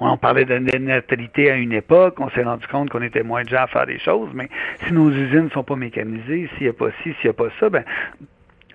On 0.00 0.16
parlait 0.16 0.44
de 0.44 0.58
natalité 0.78 1.50
à 1.50 1.54
une 1.54 1.72
époque, 1.72 2.18
on 2.18 2.28
s'est 2.30 2.42
rendu 2.42 2.66
compte 2.66 2.90
qu'on 2.90 3.02
était 3.02 3.22
moins 3.22 3.44
de 3.44 3.48
gens 3.48 3.62
à 3.62 3.66
faire 3.68 3.86
des 3.86 4.00
choses, 4.00 4.30
mais 4.34 4.48
si 4.84 4.92
nos 4.92 5.10
usines 5.10 5.44
ne 5.44 5.50
sont 5.50 5.62
pas 5.62 5.76
mécanisées, 5.76 6.50
s'il 6.56 6.64
n'y 6.64 6.68
a 6.68 6.72
pas 6.72 6.88
ci, 7.02 7.14
s'il 7.20 7.24
n'y 7.24 7.30
a 7.30 7.34
pas 7.34 7.48
ça, 7.60 7.70
ben 7.70 7.84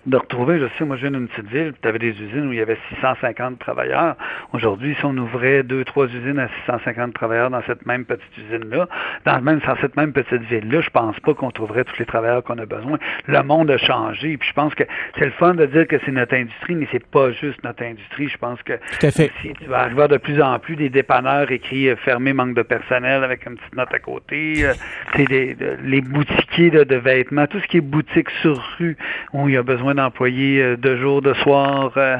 de 0.07 0.17
retrouver, 0.17 0.59
je 0.59 0.65
sais, 0.77 0.85
moi 0.85 0.95
je 0.95 1.01
viens 1.01 1.11
d'une 1.11 1.27
petite 1.27 1.49
ville, 1.51 1.73
tu 1.81 1.87
avais 1.87 1.99
des 1.99 2.11
usines 2.11 2.47
où 2.47 2.53
il 2.53 2.59
y 2.59 2.61
avait 2.61 2.77
650 2.95 3.59
travailleurs. 3.59 4.15
Aujourd'hui, 4.53 4.95
si 4.97 5.05
on 5.05 5.15
ouvrait 5.17 5.63
deux, 5.63 5.83
trois 5.83 6.07
usines 6.07 6.39
à 6.39 6.47
650 6.65 7.13
travailleurs 7.13 7.49
dans 7.49 7.61
cette 7.67 7.85
même 7.85 8.05
petite 8.05 8.37
usine-là, 8.37 8.87
dans 9.25 9.41
même 9.41 9.59
dans 9.59 9.75
cette 9.75 9.97
même 9.97 10.13
petite 10.13 10.43
ville-là, 10.43 10.79
je 10.79 10.89
pense 10.89 11.19
pas 11.19 11.33
qu'on 11.33 11.51
trouverait 11.51 11.83
tous 11.83 11.99
les 11.99 12.05
travailleurs 12.05 12.41
qu'on 12.43 12.57
a 12.57 12.65
besoin. 12.65 12.97
Le 13.27 13.43
monde 13.43 13.69
a 13.69 13.77
changé. 13.77 14.37
Puis 14.37 14.47
je 14.47 14.53
pense 14.53 14.73
que 14.75 14.83
c'est 15.19 15.25
le 15.25 15.31
fun 15.31 15.55
de 15.55 15.65
dire 15.65 15.85
que 15.87 15.97
c'est 16.05 16.11
notre 16.11 16.35
industrie, 16.35 16.75
mais 16.75 16.87
c'est 16.91 17.05
pas 17.05 17.31
juste 17.31 17.61
notre 17.65 17.83
industrie. 17.83 18.29
Je 18.29 18.37
pense 18.37 18.63
que 18.63 18.73
si 19.01 19.53
tu 19.59 19.65
vas 19.65 19.79
arriver 19.79 20.07
de 20.07 20.17
plus 20.17 20.41
en 20.41 20.57
plus 20.59 20.77
des 20.77 20.89
dépanneurs 20.89 21.51
écrits 21.51 21.89
euh, 21.89 21.95
fermés, 21.97 22.31
manque 22.31 22.55
de 22.55 22.61
personnel 22.61 23.23
avec 23.23 23.45
une 23.45 23.57
petite 23.57 23.75
note 23.75 23.93
à 23.93 23.99
côté. 23.99 24.65
Euh, 24.65 24.73
des, 25.17 25.57
les 25.83 26.01
boutiquiers 26.01 26.69
de, 26.69 26.83
de 26.85 26.95
vêtements, 26.95 27.47
tout 27.47 27.59
ce 27.59 27.67
qui 27.67 27.77
est 27.77 27.81
boutique 27.81 28.29
sur 28.41 28.57
rue 28.77 28.95
où 29.33 29.49
il 29.49 29.55
y 29.55 29.57
a 29.57 29.63
besoin 29.63 29.96
d'employés 29.97 30.61
euh, 30.61 30.77
de 30.77 30.95
jour, 30.95 31.21
de 31.21 31.33
soir, 31.33 31.91
euh, 31.97 32.17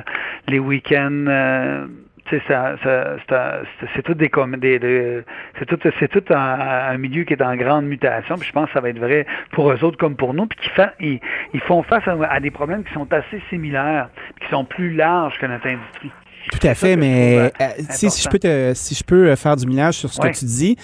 les 0.48 0.60
week-ends. 0.60 1.26
Euh, 1.28 1.88
c'est 2.30 4.04
tout 4.04 4.14
des, 4.14 4.28
des, 4.28 5.24
c'est 5.58 5.66
tout 5.66 5.80
c'est 5.98 6.10
tout 6.10 6.34
un, 6.34 6.98
milieu 6.98 7.24
qui 7.24 7.32
est 7.32 7.42
en 7.42 7.56
grande 7.56 7.86
mutation 7.86 8.36
puis 8.36 8.50
je 8.50 8.52
pense 8.52 8.68
que 8.68 8.74
ça 8.74 8.82
va 8.82 8.90
être 8.90 9.00
vrai 9.00 9.26
pour 9.54 9.72
eux 9.72 9.82
autres 9.82 9.98
comme 9.98 10.18
pour 10.18 10.34
nous 10.34 10.46
puis 10.46 10.60
qui 11.00 11.22
ils, 11.54 11.62
font 11.62 11.84
face 11.84 12.04
à, 12.06 12.40
des 12.42 12.52
problèmes 12.52 12.84
qui 12.84 12.94
sont 12.94 13.08
assez 13.14 13.42
similaires 13.50 14.10
qui 14.42 14.50
sont 14.50 14.66
plus 14.66 14.94
larges 14.94 15.40
que 15.40 15.46
notre 15.46 15.68
industrie 15.68 16.12
tout 16.52 16.68
à 16.68 16.76
fait 16.76 16.98
mais 16.98 17.50
si, 17.92 18.10
je 18.10 18.28
peux 18.28 18.74
si 18.74 18.94
je 18.94 19.06
peux 19.06 19.34
faire 19.38 19.56
du 19.56 19.66
millage 19.66 19.94
sur 19.94 20.12
ce 20.12 20.20
que 20.20 20.38
tu 20.38 20.44
dis 20.44 20.76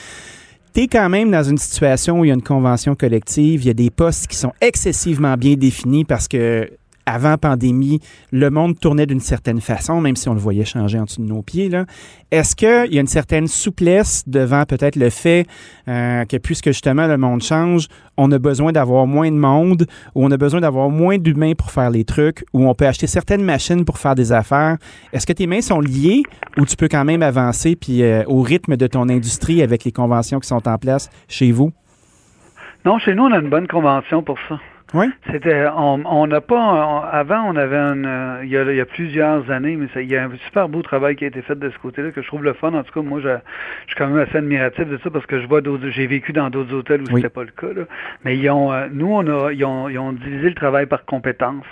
tu 0.74 0.82
es 0.82 0.88
quand 0.88 1.08
même 1.10 1.30
dans 1.30 1.44
une 1.44 1.58
situation 1.58 2.20
où 2.20 2.26
il 2.26 2.30
y 2.30 2.32
a 2.32 2.34
une 2.34 2.42
convention 2.42 2.96
collective, 2.96 3.62
il 3.62 3.68
y 3.68 3.70
a 3.70 3.76
des 3.76 3.92
postes 3.92 4.28
qui 4.28 4.36
sont 4.36 4.54
excessivement 4.60 5.36
bien 5.36 5.54
définis 5.54 6.04
parce 6.04 6.28
que 6.28 6.70
avant 7.06 7.38
pandémie, 7.38 8.00
le 8.32 8.50
monde 8.50 8.80
tournait 8.80 9.06
d'une 9.06 9.20
certaine 9.20 9.62
façon, 9.62 10.02
même 10.02 10.16
si 10.16 10.30
on 10.30 10.34
le 10.34 10.40
voyait 10.40 10.66
changer 10.66 11.00
en 11.00 11.04
dessous 11.04 11.22
de 11.22 11.28
nos 11.28 11.42
pieds. 11.42 11.70
Est-ce 12.32 12.56
qu'il 12.56 12.94
y 12.94 12.98
a 12.98 13.02
une 13.02 13.08
certaine 13.08 13.48
souplesse 13.48 14.24
devant 14.28 14.64
peut-être 14.66 14.96
le 14.96 15.10
fait 15.10 15.46
euh, 15.88 16.26
que 16.26 16.38
puisque 16.38 16.68
justement 16.68 17.08
le 17.08 17.18
monde 17.18 17.42
change, 17.42 17.88
on 18.18 18.32
a 18.32 18.40
besoin 18.40 18.72
d'avoir 18.72 19.08
moins 19.08 19.32
de 19.32 19.38
monde, 19.38 19.86
ou 20.16 20.26
on 20.26 20.32
a 20.32 20.38
besoin 20.38 20.62
d'avoir 20.62 20.90
moins 20.90 21.18
d'humains 21.18 21.54
pour 21.54 21.72
faire 21.72 21.90
les 21.90 22.06
trucs, 22.06 22.44
ou 22.54 22.68
on 22.68 22.74
peut 22.74 22.88
acheter 22.88 23.08
certaines 23.08 23.44
machines 23.44 23.86
pour 23.86 23.98
faire 23.98 24.16
des 24.16 24.32
affaires? 24.32 24.78
Est-ce 25.12 25.28
que 25.28 25.34
tes 25.34 25.48
mains 25.48 25.62
sont 25.62 25.80
liées 25.80 26.24
ou 26.58 26.66
tu 26.66 26.76
peux 26.76 26.88
quand 26.88 27.06
même 27.06 27.22
avancer 27.22 27.76
puis 27.76 28.04
euh, 28.04 28.24
au 28.28 28.42
rythme 28.42 28.78
de 28.78 28.88
ton 28.88 29.10
industrie 29.10 29.62
avec 29.62 29.84
les 29.84 29.92
conventions 29.92 30.40
qui 30.40 30.48
sont 30.48 30.68
en 30.68 30.78
place 30.78 31.10
chez 31.28 31.52
vous? 31.52 31.72
Non, 32.86 33.00
chez 33.00 33.16
nous, 33.16 33.24
on 33.24 33.32
a 33.32 33.40
une 33.40 33.50
bonne 33.50 33.68
convention 33.68 34.24
pour 34.24 34.38
ça. 34.50 34.60
Oui. 34.94 35.08
C'était, 35.32 35.66
on 35.76 36.28
n'a 36.28 36.42
pas, 36.42 37.10
avant, 37.12 37.44
on 37.48 37.56
avait 37.56 37.78
un, 37.78 38.04
euh, 38.04 38.42
il, 38.44 38.50
y 38.50 38.58
a, 38.58 38.64
il 38.64 38.76
y 38.76 38.82
a 38.82 38.86
plusieurs 38.86 39.50
années, 39.50 39.76
mais 39.76 39.88
il 39.96 40.12
y 40.12 40.16
a 40.16 40.26
un 40.26 40.32
super 40.46 40.70
beau 40.70 40.82
travail 40.84 41.16
qui 41.16 41.26
a 41.26 41.28
été 41.28 41.42
fait 41.42 41.58
de 41.58 41.70
ce 41.70 41.78
côté-là 41.80 42.12
que 42.12 42.22
je 42.22 42.28
trouve 42.28 42.44
le 42.44 42.54
fun. 42.54 42.74
En 42.74 42.84
tout 42.84 42.94
cas, 42.94 43.02
moi, 43.02 43.20
je, 43.20 43.30
je 43.30 43.88
suis 43.88 43.96
quand 43.98 44.08
même 44.08 44.20
assez 44.20 44.38
admiratif 44.38 44.88
de 44.88 45.00
ça 45.04 45.10
parce 45.10 45.26
que 45.26 45.42
je 45.42 45.48
vois 45.48 45.62
d'autres, 45.62 45.90
j'ai 45.90 46.06
vécu 46.06 46.32
dans 46.32 46.50
d'autres 46.50 46.74
hôtels 46.76 47.02
où 47.02 47.16
c'était 47.16 47.30
pas 47.30 47.44
le 47.44 47.52
cas. 47.52 47.74
Là. 47.76 47.86
Mais 48.24 48.38
ils 48.38 48.50
ont, 48.50 48.72
euh, 48.72 48.88
nous, 48.92 49.12
on 49.12 49.28
a, 49.28 49.52
ils 49.52 49.66
ont, 49.66 49.90
ils 49.90 49.98
ont 49.98 50.14
divisé 50.14 50.50
le 50.50 50.56
travail 50.56 50.86
par 50.86 51.06
compétences 51.06 51.66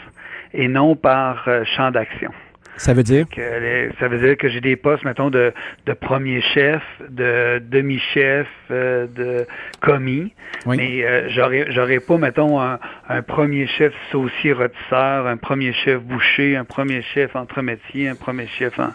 et 0.53 0.67
non 0.67 0.95
par 0.95 1.47
euh, 1.47 1.63
champ 1.63 1.91
d'action. 1.91 2.31
Ça 2.77 2.93
veut 2.93 3.03
dire? 3.03 3.25
Que, 3.29 3.91
ça 3.99 4.07
veut 4.07 4.17
dire 4.19 4.37
que 4.37 4.49
j'ai 4.49 4.61
des 4.61 4.75
postes, 4.75 5.05
mettons, 5.05 5.29
de, 5.29 5.53
de 5.85 5.93
premier 5.93 6.41
chef, 6.41 6.81
de 7.09 7.61
demi-chef, 7.69 8.47
euh, 8.71 9.05
de 9.07 9.45
commis. 9.81 10.33
Mais 10.65 11.03
euh, 11.03 11.29
j'aurais, 11.29 11.65
j'aurais 11.71 11.99
pas, 11.99 12.17
mettons, 12.17 12.59
un, 12.59 12.79
un 13.07 13.21
premier 13.21 13.67
chef 13.67 13.93
saucier 14.11 14.53
rôtisseur, 14.53 15.27
un 15.27 15.37
premier 15.37 15.73
chef 15.73 16.01
boucher, 16.01 16.55
un 16.55 16.65
premier 16.65 17.01
chef 17.01 17.35
entremétier, 17.35 18.09
un 18.09 18.15
premier 18.15 18.47
chef 18.47 18.79
en... 18.79 18.89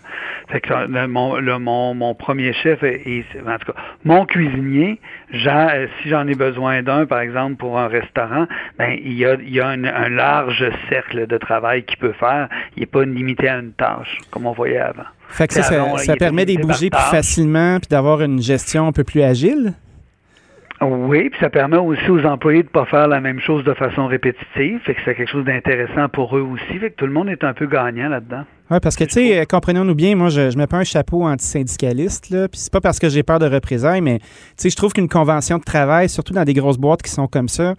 Fait 0.49 0.61
que 0.61 0.73
le, 0.73 1.07
mon, 1.09 1.37
le, 1.37 1.59
mon, 1.59 1.95
mon 1.95 2.15
premier 2.15 2.53
chef 2.53 2.83
est, 2.83 3.25
en 3.47 3.59
tout 3.59 3.73
cas, 3.73 3.79
mon 4.05 4.27
cuisinier, 4.27 5.01
euh, 5.35 5.87
si 6.01 6.09
j'en 6.09 6.27
ai 6.29 6.35
besoin 6.35 6.83
d'un, 6.83 7.05
par 7.07 7.21
exemple, 7.21 7.57
pour 7.57 7.79
un 7.79 7.89
restaurant, 7.89 8.47
ben 8.79 8.97
il 9.03 9.15
y 9.15 9.27
a, 9.27 9.35
il 9.35 9.53
y 9.53 9.61
a 9.61 9.69
un, 9.69 9.85
un 9.85 10.09
large 10.09 10.65
cercle 10.89 11.27
de 11.27 11.37
travail 11.37 11.85
qu'il 11.85 11.99
peut 11.99 12.13
faire. 12.13 12.49
Il 12.77 12.81
n'est 12.81 12.87
pas 12.87 13.05
limité 13.05 13.49
à 13.49 13.59
une 13.59 13.66
tâche, 13.73 14.19
comme 14.31 14.47
on 14.47 14.53
voyait 14.53 14.79
avant. 14.79 15.05
Fait 15.29 15.49
que 15.49 15.55
ça, 15.55 15.63
ça, 15.63 16.17
permet 16.17 16.47
de 16.47 16.61
bouger 16.61 16.91
plus 16.91 17.11
facilement 17.11 17.79
puis 17.79 17.89
d'avoir 17.89 18.23
une 18.23 18.41
gestion 18.41 18.87
un 18.87 18.93
peu 18.93 19.05
plus 19.05 19.23
agile? 19.23 19.75
Oui, 20.81 21.31
puis 21.31 21.41
ça 21.41 21.49
permet 21.49 21.79
aussi 21.79 22.11
aux 22.11 22.25
employés 22.25 22.63
de 22.63 22.69
ne 22.69 22.73
pas 22.73 22.85
faire 22.85 23.09
la 23.09 23.21
même 23.21 23.41
chose 23.41 23.65
de 23.65 23.73
façon 23.73 24.07
répétitive. 24.07 24.81
Fait 24.85 24.95
que 24.95 25.01
c'est 25.05 25.15
quelque 25.15 25.31
chose 25.31 25.45
d'intéressant 25.45 26.09
pour 26.09 26.37
eux 26.37 26.43
aussi. 26.43 26.79
Fait 26.79 26.91
que 26.91 26.97
tout 26.97 27.07
le 27.07 27.13
monde 27.13 27.31
est 27.31 27.45
un 27.45 27.55
peu 27.55 27.67
gagnant 27.67 28.09
là-dedans. 28.09 28.45
Oui, 28.71 28.79
parce 28.83 28.97
que, 28.97 29.05
tu 29.05 29.13
sais, 29.13 29.47
comprenons-nous 29.47 29.95
bien, 29.95 30.17
moi, 30.17 30.29
je 30.29 30.53
ne 30.53 30.57
mets 30.57 30.67
pas 30.67 30.79
un 30.79 30.85
chapeau 30.85 31.23
anti-syndicaliste, 31.25 32.31
là, 32.31 32.49
puis 32.49 32.59
c'est 32.59 32.73
pas 32.73 32.81
parce 32.81 32.99
que 32.99 33.09
j'ai 33.09 33.23
peur 33.23 33.39
de 33.39 33.47
représailles, 33.47 34.01
mais, 34.01 34.19
tu 34.19 34.27
sais, 34.57 34.71
je 34.71 34.77
trouve 34.77 34.93
qu'une 34.93 35.09
convention 35.09 35.59
de 35.59 35.63
travail, 35.63 36.09
surtout 36.09 36.33
dans 36.33 36.45
des 36.45 36.55
grosses 36.55 36.79
boîtes 36.79 37.03
qui 37.03 37.11
sont 37.11 37.29
comme 37.29 37.49
ça, 37.49 37.75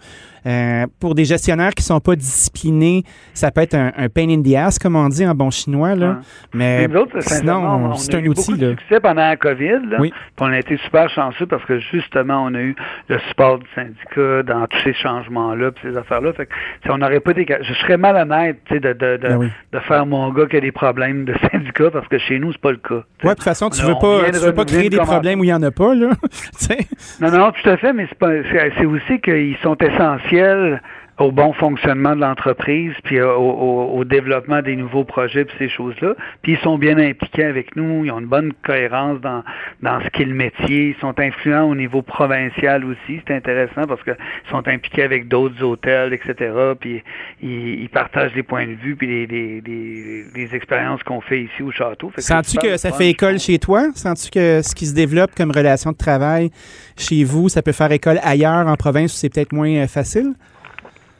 euh, 0.46 0.86
pour 0.98 1.14
des 1.14 1.26
gestionnaires 1.26 1.74
qui 1.74 1.82
sont 1.82 2.00
pas 2.00 2.16
disciplinés, 2.16 3.02
ça 3.34 3.50
peut 3.50 3.60
être 3.60 3.74
un, 3.74 4.08
pain 4.08 4.30
in 4.30 4.42
the 4.42 4.54
ass, 4.54 4.78
comme 4.78 4.96
on 4.96 5.08
dit 5.08 5.26
en 5.26 5.34
bon 5.34 5.50
chinois, 5.50 5.94
là. 5.94 6.20
Mais 6.54 6.88
sinon, 7.20 7.94
c'est 7.96 8.14
un 8.14 8.24
outil, 8.24 8.56
là. 8.56 8.70
succès 8.70 9.00
pendant 9.00 9.28
la 9.28 9.36
COVID, 9.36 9.80
là. 9.90 9.98
Oui. 10.00 10.12
on 10.40 10.46
a 10.46 10.58
été 10.58 10.78
super 10.78 11.10
chanceux 11.10 11.46
parce 11.46 11.64
que, 11.66 11.78
justement, 11.80 12.44
on 12.44 12.54
a 12.54 12.60
eu 12.60 12.74
le 13.08 13.18
support 13.28 13.58
du 13.58 13.66
syndicat 13.74 14.42
dans 14.44 14.66
tous 14.66 14.78
ces 14.84 14.94
changements-là, 14.94 15.72
puis 15.72 15.90
ces 15.90 15.98
affaires-là. 15.98 16.32
Fait 16.32 16.46
que, 16.46 16.52
on 16.88 16.98
n'aurait 16.98 17.20
pas 17.20 17.34
des... 17.34 17.46
Je 17.60 17.74
serais 17.74 17.98
mal 17.98 18.16
honnête, 18.16 18.58
tu 18.66 18.74
sais, 18.74 18.80
de, 18.80 18.92
de, 18.94 19.16
de, 19.18 19.28
ben 19.28 19.50
de 19.72 19.78
faire 19.80 20.06
mon 20.06 20.32
gars 20.32 20.46
qui 20.46 20.56
a 20.56 20.60
des 20.60 20.72
problèmes 20.78 21.24
de 21.24 21.34
syndicat 21.52 21.90
parce 21.90 22.06
que 22.08 22.18
chez 22.18 22.38
nous, 22.38 22.52
c'est 22.52 22.60
pas 22.60 22.70
le 22.70 22.78
cas. 22.78 23.02
Oui, 23.24 23.30
de 23.30 23.34
toute 23.34 23.42
façon, 23.42 23.68
tu 23.68 23.82
ne 23.82 23.86
veux 23.88 23.94
pas, 24.00 24.30
tu 24.30 24.38
veux 24.38 24.54
pas 24.54 24.64
créer 24.64 24.88
des 24.88 24.98
problèmes 24.98 25.40
où 25.40 25.44
il 25.44 25.48
n'y 25.48 25.52
en 25.52 25.62
a 25.62 25.70
pas, 25.70 25.94
là. 25.94 26.10
non, 27.20 27.30
non, 27.30 27.52
tout 27.52 27.68
à 27.68 27.76
fait, 27.76 27.92
mais 27.92 28.08
c'est 28.20 28.86
aussi 28.86 29.20
qu'ils 29.20 29.56
sont 29.62 29.76
essentiels 29.76 30.80
au 31.18 31.32
bon 31.32 31.52
fonctionnement 31.52 32.14
de 32.14 32.20
l'entreprise, 32.20 32.92
puis 33.02 33.20
au, 33.20 33.90
au, 33.92 34.04
développement 34.04 34.62
des 34.62 34.76
nouveaux 34.76 35.04
projets, 35.04 35.44
puis 35.44 35.56
ces 35.58 35.68
choses-là. 35.68 36.14
Puis 36.42 36.52
ils 36.52 36.58
sont 36.58 36.78
bien 36.78 36.96
impliqués 36.96 37.44
avec 37.44 37.74
nous, 37.74 38.04
ils 38.04 38.10
ont 38.12 38.20
une 38.20 38.26
bonne 38.26 38.52
cohérence 38.64 39.20
dans, 39.20 39.42
dans 39.82 40.00
ce 40.00 40.08
qu'est 40.10 40.24
le 40.24 40.34
métier, 40.34 40.94
ils 40.96 41.00
sont 41.00 41.18
influents 41.18 41.64
au 41.64 41.74
niveau 41.74 42.02
provincial 42.02 42.84
aussi, 42.84 43.20
c'est 43.26 43.34
intéressant 43.34 43.86
parce 43.86 44.02
qu'ils 44.04 44.16
sont 44.50 44.66
impliqués 44.68 45.02
avec 45.02 45.26
d'autres 45.26 45.62
hôtels, 45.62 46.12
etc. 46.12 46.52
Puis 46.78 47.02
ils, 47.42 47.82
ils, 47.82 47.88
partagent 47.88 48.34
des 48.34 48.44
points 48.44 48.66
de 48.66 48.74
vue, 48.74 48.94
puis 48.94 49.08
les, 49.08 49.26
les, 49.26 49.60
les, 49.60 50.24
les 50.34 50.54
expériences 50.54 51.02
qu'on 51.02 51.20
fait 51.20 51.42
ici 51.42 51.62
au 51.62 51.72
château. 51.72 52.12
Sens-tu 52.16 52.58
que 52.58 52.76
ça 52.76 52.92
fait 52.92 53.10
école 53.10 53.40
chez 53.40 53.58
toi? 53.58 53.88
Sens-tu 53.94 54.30
que 54.30 54.62
ce 54.62 54.74
qui 54.74 54.86
se 54.86 54.94
développe 54.94 55.34
comme 55.34 55.50
relation 55.50 55.90
de 55.90 55.96
travail 55.96 56.50
chez 56.96 57.24
vous, 57.24 57.48
ça 57.48 57.62
peut 57.62 57.72
faire 57.72 57.90
école 57.90 58.20
ailleurs 58.22 58.68
en 58.68 58.76
province 58.76 59.12
où 59.12 59.16
c'est 59.16 59.32
peut-être 59.32 59.52
moins 59.52 59.70
euh, 59.70 59.86
facile? 59.88 60.34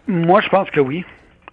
Moi, 0.08 0.40
je 0.40 0.48
pense 0.48 0.70
que 0.70 0.80
oui. 0.80 1.04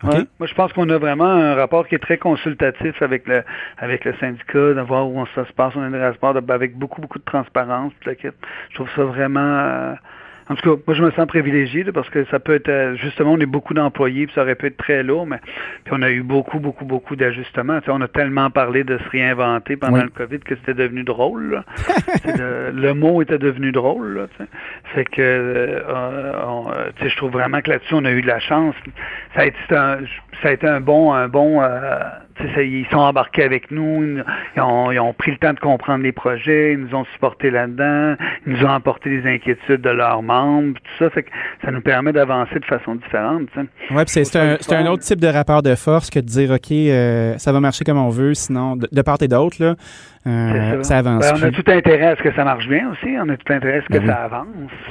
Moi, 0.04 0.48
je 0.48 0.54
pense 0.54 0.72
qu'on 0.74 0.90
a 0.90 0.98
vraiment 0.98 1.26
un 1.26 1.56
rapport 1.56 1.88
qui 1.88 1.96
est 1.96 2.00
très 2.00 2.18
consultatif 2.18 3.02
avec 3.02 3.28
le 3.28 3.44
avec 3.78 4.06
le 4.06 4.14
syndicat, 4.16 4.74
de 4.74 4.82
voir 4.82 5.08
où 5.08 5.20
on, 5.20 5.26
ça 5.28 5.46
se 5.46 5.54
passe. 5.54 5.74
On 5.76 5.82
a 5.82 5.98
un 5.98 6.12
rapport 6.12 6.36
avec 6.50 6.78
beaucoup, 6.78 7.02
beaucoup 7.02 7.20
de 7.20 7.24
transparence. 7.24 7.94
Je 8.06 8.76
trouve 8.76 8.90
ça 8.96 9.04
vraiment 9.04 9.40
euh, 9.40 9.94
en 10.48 10.56
tout 10.56 10.76
cas, 10.76 10.82
moi, 10.86 10.96
je 10.96 11.04
me 11.04 11.12
sens 11.12 11.26
privilégié 11.26 11.84
parce 11.92 12.10
que 12.10 12.24
ça 12.26 12.40
peut 12.40 12.54
être, 12.54 12.70
euh, 12.70 12.96
justement, 12.98 13.34
on 13.34 13.40
est 13.40 13.48
beaucoup 13.48 13.74
d'employés, 13.74 14.28
puis 14.28 14.36
ça 14.36 14.44
aurait 14.44 14.54
pu 14.54 14.68
être 14.68 14.78
très 14.78 15.02
lourd, 15.02 15.26
mais 15.26 15.40
puis 15.84 15.94
on 15.98 16.02
a 16.04 16.12
eu 16.12 16.22
beaucoup, 16.22 16.60
beaucoup, 16.60 16.86
beaucoup 16.86 17.16
d'ajustements. 17.16 17.80
Tu 17.80 17.86
sais, 17.86 17.92
on 17.92 18.02
a 18.02 18.08
tellement 18.08 18.52
parlé 18.52 18.84
de 18.84 19.00
se 19.00 19.10
réinventer 19.10 19.76
pendant 19.76 20.04
le 20.04 20.10
COVID 20.10 20.40
que 20.40 20.56
c'était 20.56 20.76
devenu 20.76 21.04
drôle. 21.04 21.64
le, 22.26 22.94
mot 22.94 23.24
était 23.24 23.40
devenu 23.40 23.72
drôle. 23.72 24.14
Là, 24.14 24.28
tu 24.38 24.44
sais. 24.44 24.50
Fait 24.94 25.06
que, 25.06 25.22
euh, 25.22 25.80
euh, 25.90 26.92
tu 26.98 27.04
sais, 27.04 27.10
je 27.10 27.18
trouve 27.18 27.32
vraiment 27.32 27.62
que 27.62 27.72
là-dessus, 27.72 27.96
on 27.96 28.06
a 28.06 28.12
eu 28.12 28.22
de 28.22 28.28
la 28.28 28.40
chance. 28.40 28.76
Ça 29.34 29.42
a 29.42 29.46
été 29.46 29.58
un, 29.72 29.98
ça 30.44 30.50
a 30.50 30.52
été 30.52 30.68
un 30.68 30.80
bon, 30.80 31.12
un 31.12 31.28
bon 31.28 31.62
ils 32.40 32.86
sont 32.92 32.98
embarqués 32.98 33.44
avec 33.44 33.72
nous, 33.72 34.22
ils 34.56 34.62
ont, 34.62 35.14
pris 35.14 35.32
le 35.32 35.38
temps 35.38 35.54
de 35.54 35.60
comprendre 35.60 36.04
les 36.04 36.12
projets, 36.12 36.74
ils 36.74 36.80
nous 36.80 36.96
ont 36.96 37.06
supportés 37.14 37.50
là-dedans, 37.50 38.16
ils 38.46 38.54
nous 38.54 38.66
ont 38.66 38.72
apporté 38.72 39.10
les 39.10 39.30
inquiétudes 39.30 39.82
de 39.82 39.90
leurs 39.90 40.22
membres, 40.22 40.74
tout 40.74 41.04
ça, 41.04 41.10
fait 41.10 41.24
que 41.24 41.30
ça 41.64 41.72
nous 41.72 41.82
permet 41.82 42.12
d'avancer 42.12 42.60
de 42.60 42.66
façon 42.66 42.96
différente. 42.96 43.48
Oui, 43.92 44.04
c'est 44.08 44.36
un, 44.36 44.58
un, 44.70 44.86
autre 44.88 45.04
type 45.04 45.22
de 45.22 45.28
rapport 45.28 45.62
de 45.62 45.76
force 45.76 46.10
que 46.10 46.20
de 46.20 46.26
dire, 46.26 46.52
OK, 46.52 46.72
euh, 46.72 47.38
ça 47.38 47.52
va 47.52 47.60
marcher 47.60 47.86
comme 47.86 47.98
on 47.98 48.10
veut, 48.10 48.34
sinon, 48.34 48.76
de, 48.76 49.02
part 49.02 49.18
et 49.22 49.28
d'autre, 49.28 49.58
là, 49.60 49.76
euh, 50.28 50.84
ça. 50.84 50.98
avance. 50.98 51.22
Ben, 51.22 51.40
on 51.40 51.48
a 51.48 51.52
tout 51.52 51.70
intérêt 51.72 52.08
à 52.08 52.16
ce 52.16 52.24
que 52.24 52.34
ça 52.34 52.44
marche 52.44 52.68
bien 52.68 52.90
aussi, 52.90 53.16
on 53.20 53.30
a 53.30 53.38
tout 53.38 53.54
intérêt 53.54 53.80
à 53.80 53.82
ce 53.82 53.88
que 53.88 54.00
ben 54.00 54.08
ça 54.08 54.24
avance, 54.24 54.48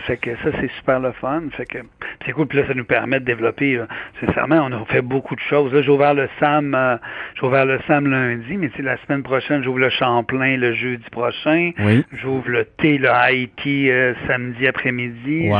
fait 0.07 0.17
que 0.17 0.31
ça, 0.37 0.50
c'est 0.61 0.71
super 0.79 1.00
le 1.00 1.12
fun, 1.12 1.43
fait 1.57 1.67
que 1.67 1.79
c'est 2.25 2.33
cool, 2.33 2.47
puis 2.47 2.59
là, 2.59 2.67
ça 2.67 2.75
nous 2.75 2.85
permet 2.85 3.21
de 3.21 3.25
développer, 3.25 3.81
sincèrement, 4.21 4.67
on 4.69 4.73
a 4.73 4.85
fait 4.87 5.03
beaucoup 5.03 5.35
de 5.35 5.41
choses. 5.41 5.73
Là, 5.73 5.83
j'ai 5.83 5.91
ouvert 5.91 6.14
le 6.14 6.29
SAM 6.41 6.75
euh, 6.75 6.97
J'ouvre 7.35 7.49
ouvert 7.49 7.67
le 7.67 7.81
SAM 7.87 8.07
lundi, 8.07 8.57
mais 8.57 8.71
la 8.79 8.97
semaine 8.99 9.23
prochaine, 9.23 9.62
j'ouvre 9.62 9.79
le 9.79 9.91
Champlain 9.91 10.57
le 10.57 10.73
jeudi 10.75 11.05
prochain. 11.11 11.73
J'ouvre 12.12 12.49
le 12.49 12.64
thé, 12.64 12.99
le 12.99 13.11
Haïti 13.11 13.91
euh, 13.91 14.14
samedi 14.26 14.67
après-midi. 14.67 15.50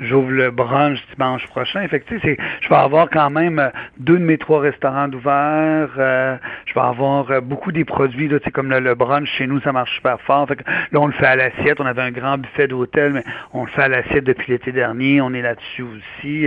J'ouvre 0.00 0.30
le, 0.30 0.50
brunch 0.50 0.98
dimanche 1.14 1.46
prochain. 1.46 1.86
Fait 1.86 2.00
que, 2.00 2.18
je 2.18 2.68
vais 2.68 2.74
avoir 2.74 3.08
quand 3.10 3.30
même 3.30 3.60
euh, 3.60 3.68
deux 3.98 4.18
de 4.18 4.24
mes 4.24 4.38
trois 4.38 4.60
restaurants 4.60 5.06
d'ouvert. 5.06 5.88
Euh, 5.96 6.36
je 6.66 6.74
vais 6.74 6.80
avoir 6.80 7.40
beaucoup 7.42 7.70
des 7.70 7.84
produits, 7.84 8.26
là, 8.26 8.38
comme 8.52 8.63
le, 8.68 8.94
brunch 8.94 9.28
chez 9.28 9.46
nous, 9.46 9.60
ça 9.60 9.72
marche 9.72 9.94
super 9.94 10.20
fort. 10.20 10.46
Là, 10.92 11.00
on 11.00 11.06
le 11.06 11.12
fait 11.12 11.26
à 11.26 11.36
l'assiette. 11.36 11.80
On 11.80 11.86
avait 11.86 12.02
un 12.02 12.10
grand 12.10 12.38
buffet 12.38 12.68
d'hôtel, 12.68 13.12
mais 13.12 13.24
on 13.52 13.64
le 13.64 13.70
fait 13.70 13.82
à 13.82 13.88
l'assiette 13.88 14.24
depuis 14.24 14.52
l'été 14.52 14.72
dernier. 14.72 15.20
On 15.20 15.32
est 15.32 15.42
là-dessus 15.42 15.82
aussi. 15.82 16.46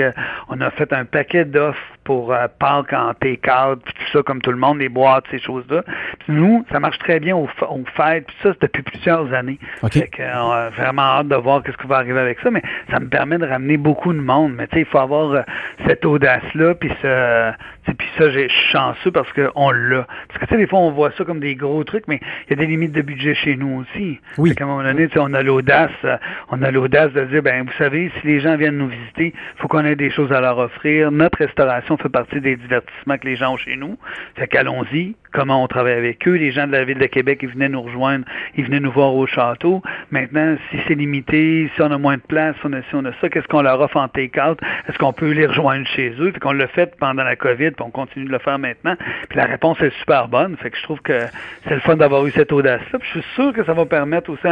on 0.50 0.62
a 0.62 0.70
fait 0.72 0.94
un 0.94 1.06
paquet 1.06 1.46
d'offres 1.46 1.97
pour 2.08 2.34
Pâques 2.58 2.94
en 2.94 3.14
take-out, 3.16 3.82
puis 3.84 3.94
tout 3.94 4.18
ça 4.18 4.24
comme 4.24 4.42
tout 4.42 4.52
le 4.52 4.58
monde, 4.58 4.80
les 4.80 4.88
boîtes, 4.88 5.26
ces 5.30 5.40
choses-là. 5.40 5.84
nous, 6.30 6.66
ça 6.72 6.80
marche 6.80 6.98
très 7.00 7.20
bien 7.20 7.36
aux, 7.36 7.50
fêtes, 7.98 8.28
puis 8.28 8.36
ça, 8.42 8.54
c'est 8.54 8.62
depuis 8.62 8.82
plusieurs 8.82 9.34
années. 9.34 9.60
Fait 9.92 10.08
que, 10.08 10.24
on 10.24 10.52
a 10.52 10.70
vraiment 10.70 11.02
hâte 11.02 11.28
de 11.28 11.36
voir 11.36 11.64
qu'est-ce 11.64 11.76
qui 11.76 11.86
va 11.86 11.98
arriver 11.98 12.20
avec 12.20 12.40
ça, 12.40 12.50
mais 12.50 12.62
ça 12.90 13.02
me 13.02 13.10
permet 13.10 13.38
de 13.38 13.46
ramener 13.46 13.76
beaucoup 13.76 14.14
de 14.14 14.22
monde. 14.22 14.54
Mais 14.56 14.68
tu 14.68 14.76
sais, 14.76 14.80
il 14.84 14.86
faut 14.86 15.00
avoir 15.00 15.32
euh, 15.32 15.42
cette 15.86 16.06
audace-là, 16.06 16.76
puis 16.76 16.92
ce, 17.02 17.52
puis 17.98 18.08
ça, 18.18 18.30
j'ai 18.30 18.50
chanceux 18.72 19.12
parce 19.12 19.32
qu'on 19.34 19.72
l'a. 19.72 20.08
Parce 20.28 20.40
que 20.40 20.46
tu 20.46 20.52
sais, 20.52 20.58
des 20.58 20.68
fois, 20.68 20.80
on 20.80 20.92
voit 20.92 21.12
ça 21.18 21.24
comme 21.24 21.40
des 21.40 21.56
gros 21.56 21.84
trucs, 21.84 22.08
mais 22.08 22.20
il 22.48 22.52
y 22.52 22.54
a 22.54 22.56
des 22.56 22.68
limites 22.68 22.92
de 22.92 23.02
budget 23.02 23.36
chez 23.36 23.56
nous 23.56 23.82
aussi. 23.82 24.20
Oui. 24.38 24.54
à 24.58 24.64
un 24.64 24.68
moment 24.68 24.84
donné, 24.84 25.08
on 25.18 25.34
a 25.34 25.42
l'audace, 25.42 25.92
euh, 26.04 26.18
on 26.50 26.62
a 26.64 26.72
l'audace 26.72 27.12
de 27.14 27.26
dire, 27.26 27.44
ben, 27.44 27.64
vous 27.64 27.78
savez, 27.78 28.12
si 28.20 28.28
les 28.28 28.40
gens 28.40 28.58
viennent 28.58 28.78
nous 28.78 28.88
visiter, 28.88 29.34
il 29.36 29.62
faut 29.62 29.68
qu'on 29.68 29.86
ait 29.86 29.96
des 29.96 30.10
choses 30.10 30.32
à 30.32 30.42
leur 30.42 30.58
offrir. 30.58 31.12
Notre 31.12 31.40
restauration 31.40 31.97
fait 31.98 32.10
partie 32.10 32.42
des 32.42 32.56
divertissements 32.56 33.18
que 33.18 33.28
les 33.28 33.36
gens 33.36 33.54
ont 33.54 33.58
chez 33.58 33.76
nous. 33.76 33.98
Fait 34.36 34.48
qu'allons-y, 34.48 35.16
comment 35.32 35.64
on 35.64 35.68
travaille 35.68 35.94
avec 35.94 36.28
eux. 36.28 36.36
Les 36.36 36.52
gens 36.52 36.68
de 36.68 36.72
la 36.72 36.84
ville 36.84 36.98
de 36.98 37.06
Québec, 37.06 37.40
ils 37.42 37.50
venaient 37.50 37.70
nous 37.70 37.82
rejoindre, 37.82 38.26
ils 38.56 38.66
venaient 38.66 38.80
nous 38.80 38.92
voir 38.92 39.14
au 39.14 39.26
château. 39.26 39.82
Maintenant, 40.12 40.56
si 40.70 40.78
c'est 40.88 40.96
limité, 40.96 41.70
si 41.76 41.82
on 41.82 41.92
a 41.92 41.98
moins 41.98 42.18
de 42.18 42.22
place, 42.22 42.56
si 42.60 42.66
on 42.66 42.74
a, 42.74 42.80
on 42.94 43.06
a 43.06 43.12
ça, 43.22 43.30
qu'est-ce 43.30 43.48
qu'on 43.48 43.62
leur 43.62 43.80
offre 43.82 43.98
en 43.98 44.08
take-out? 44.08 44.60
Est-ce 44.88 44.98
qu'on 44.98 45.14
peut 45.14 45.32
les 45.32 45.46
rejoindre 45.46 45.88
chez 45.88 46.14
eux? 46.20 46.32
Fait 46.32 46.40
qu'on 46.40 46.54
l'a 46.54 46.68
fait 46.68 46.96
pendant 47.00 47.24
la 47.24 47.36
COVID, 47.36 47.72
puis 47.72 47.86
on 47.86 47.92
continue 47.92 48.26
de 48.26 48.32
le 48.32 48.40
faire 48.40 48.60
maintenant. 48.60 48.96
Puis 49.30 49.38
la 49.38 49.46
réponse 49.46 49.82
est 49.82 49.96
super 50.00 50.28
bonne. 50.28 50.56
Fait 50.58 50.72
que 50.72 50.78
je 50.78 50.84
trouve 50.84 51.02
que 51.02 51.20
c'est 51.68 51.76
le 51.76 51.82
fun 51.82 51.96
d'avoir 51.96 52.26
eu 52.26 52.32
cette 52.32 52.52
audace-là. 52.52 53.00
Je 53.02 53.20
suis 53.20 53.30
sûr 53.36 53.54
que 53.54 53.64
ça 53.64 53.74
va 53.74 53.86
permettre 53.86 54.30
aussi, 54.30 54.48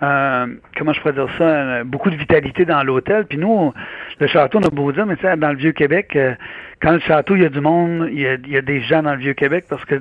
comment 0.00 0.92
je 0.92 1.00
pourrais 1.00 1.14
dire 1.14 1.28
ça, 1.38 1.84
beaucoup 1.84 2.10
de 2.10 2.16
vitalité 2.16 2.64
dans 2.64 2.82
l'hôtel. 2.82 3.24
Puis 3.26 3.38
nous, 3.38 3.72
le 4.18 4.26
château, 4.26 4.58
on 4.58 4.66
a 4.66 4.70
beau 4.70 4.92
dire, 4.92 5.06
mais 5.06 5.16
tu 5.16 5.22
sais, 5.22 5.36
dans 5.36 5.50
le 5.50 5.56
Vieux-Québec, 5.56 6.14
euh, 6.16 6.34
quand 6.80 6.92
le 6.92 7.00
château, 7.00 7.36
il 7.36 7.42
y 7.42 7.46
a 7.46 7.48
du 7.48 7.60
monde, 7.60 8.08
il 8.10 8.20
y 8.20 8.26
a, 8.26 8.34
il 8.34 8.50
y 8.50 8.56
a 8.56 8.62
des 8.62 8.80
gens 8.82 9.02
dans 9.02 9.12
le 9.12 9.18
Vieux-Québec 9.18 9.64
parce 9.68 9.84
que 9.84 10.00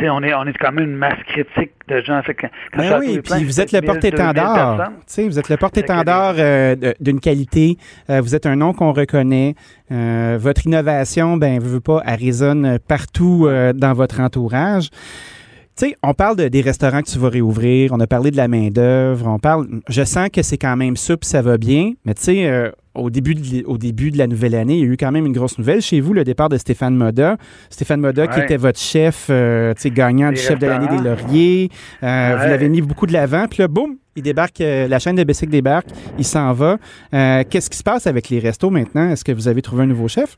on 0.00 0.22
est, 0.22 0.34
on 0.34 0.44
est 0.44 0.56
quand 0.58 0.72
même 0.72 0.90
une 0.90 0.96
masse 0.96 1.22
critique 1.26 1.72
de 1.88 2.00
gens. 2.00 2.22
Fait 2.22 2.36
ben 2.76 2.98
oui, 2.98 3.20
puis 3.20 3.44
vous 3.44 3.60
êtes 3.60 3.72
le 3.72 3.80
porte-étendard. 3.80 4.92
Vous 5.16 5.38
êtes 5.38 5.48
le 5.48 5.56
porte-étendard 5.56 6.34
euh, 6.38 6.74
d'une 7.00 7.20
qualité. 7.20 7.76
Euh, 8.10 8.20
vous 8.20 8.34
êtes 8.34 8.46
un 8.46 8.56
nom 8.56 8.72
qu'on 8.72 8.92
reconnaît. 8.92 9.54
Euh, 9.90 10.38
votre 10.40 10.66
innovation, 10.66 11.36
ben, 11.36 11.60
vous 11.60 11.80
pas, 11.80 12.02
elle 12.06 12.18
résonne 12.18 12.78
partout 12.78 13.48
dans 13.74 13.92
votre 13.92 14.20
entourage. 14.20 14.90
Tu 15.74 15.88
sais, 15.88 15.96
on 16.02 16.12
parle 16.12 16.36
de, 16.36 16.48
des 16.48 16.60
restaurants 16.60 17.00
que 17.00 17.08
tu 17.08 17.18
vas 17.18 17.30
réouvrir, 17.30 17.92
on 17.92 18.00
a 18.00 18.06
parlé 18.06 18.30
de 18.30 18.36
la 18.36 18.46
main-d'œuvre, 18.46 19.26
on 19.26 19.38
parle. 19.38 19.66
Je 19.88 20.04
sens 20.04 20.28
que 20.28 20.42
c'est 20.42 20.58
quand 20.58 20.76
même 20.76 20.96
ça, 20.96 21.16
puis 21.16 21.26
ça 21.26 21.40
va 21.40 21.56
bien, 21.56 21.92
mais 22.04 22.12
tu 22.12 22.24
sais, 22.24 22.72
au 22.94 23.10
début, 23.10 23.34
de, 23.34 23.64
au 23.66 23.78
début 23.78 24.10
de 24.10 24.18
la 24.18 24.26
nouvelle 24.26 24.54
année, 24.54 24.74
il 24.74 24.80
y 24.80 24.82
a 24.82 24.92
eu 24.92 24.96
quand 24.96 25.12
même 25.12 25.26
une 25.26 25.32
grosse 25.32 25.58
nouvelle 25.58 25.80
chez 25.80 26.00
vous, 26.00 26.12
le 26.12 26.24
départ 26.24 26.48
de 26.48 26.58
Stéphane 26.58 26.94
Moda. 26.94 27.36
Stéphane 27.70 28.00
Moda, 28.00 28.26
qui 28.26 28.40
était 28.40 28.56
votre 28.56 28.78
chef, 28.78 29.28
euh, 29.30 29.74
gagnant 29.86 30.30
du 30.30 30.36
chef 30.36 30.58
de 30.58 30.66
l'année 30.66 30.88
des 30.88 31.02
Lauriers. 31.02 31.70
Euh, 32.02 32.36
vous 32.40 32.48
l'avez 32.48 32.68
mis 32.68 32.82
beaucoup 32.82 33.06
de 33.06 33.12
l'avant. 33.12 33.46
Puis 33.48 33.60
là, 33.60 33.68
boum, 33.68 33.96
il 34.16 34.22
débarque, 34.22 34.60
euh, 34.60 34.88
la 34.88 34.98
chaîne 34.98 35.16
de 35.16 35.24
Bessic 35.24 35.48
débarque, 35.48 35.88
il 36.18 36.24
s'en 36.24 36.52
va. 36.52 36.78
Qu'est-ce 37.10 37.70
qui 37.70 37.78
se 37.78 37.82
passe 37.82 38.06
avec 38.06 38.28
les 38.28 38.38
restos 38.38 38.70
maintenant? 38.70 39.08
Est-ce 39.10 39.24
que 39.24 39.32
vous 39.32 39.48
avez 39.48 39.62
trouvé 39.62 39.84
un 39.84 39.86
nouveau 39.86 40.08
chef? 40.08 40.36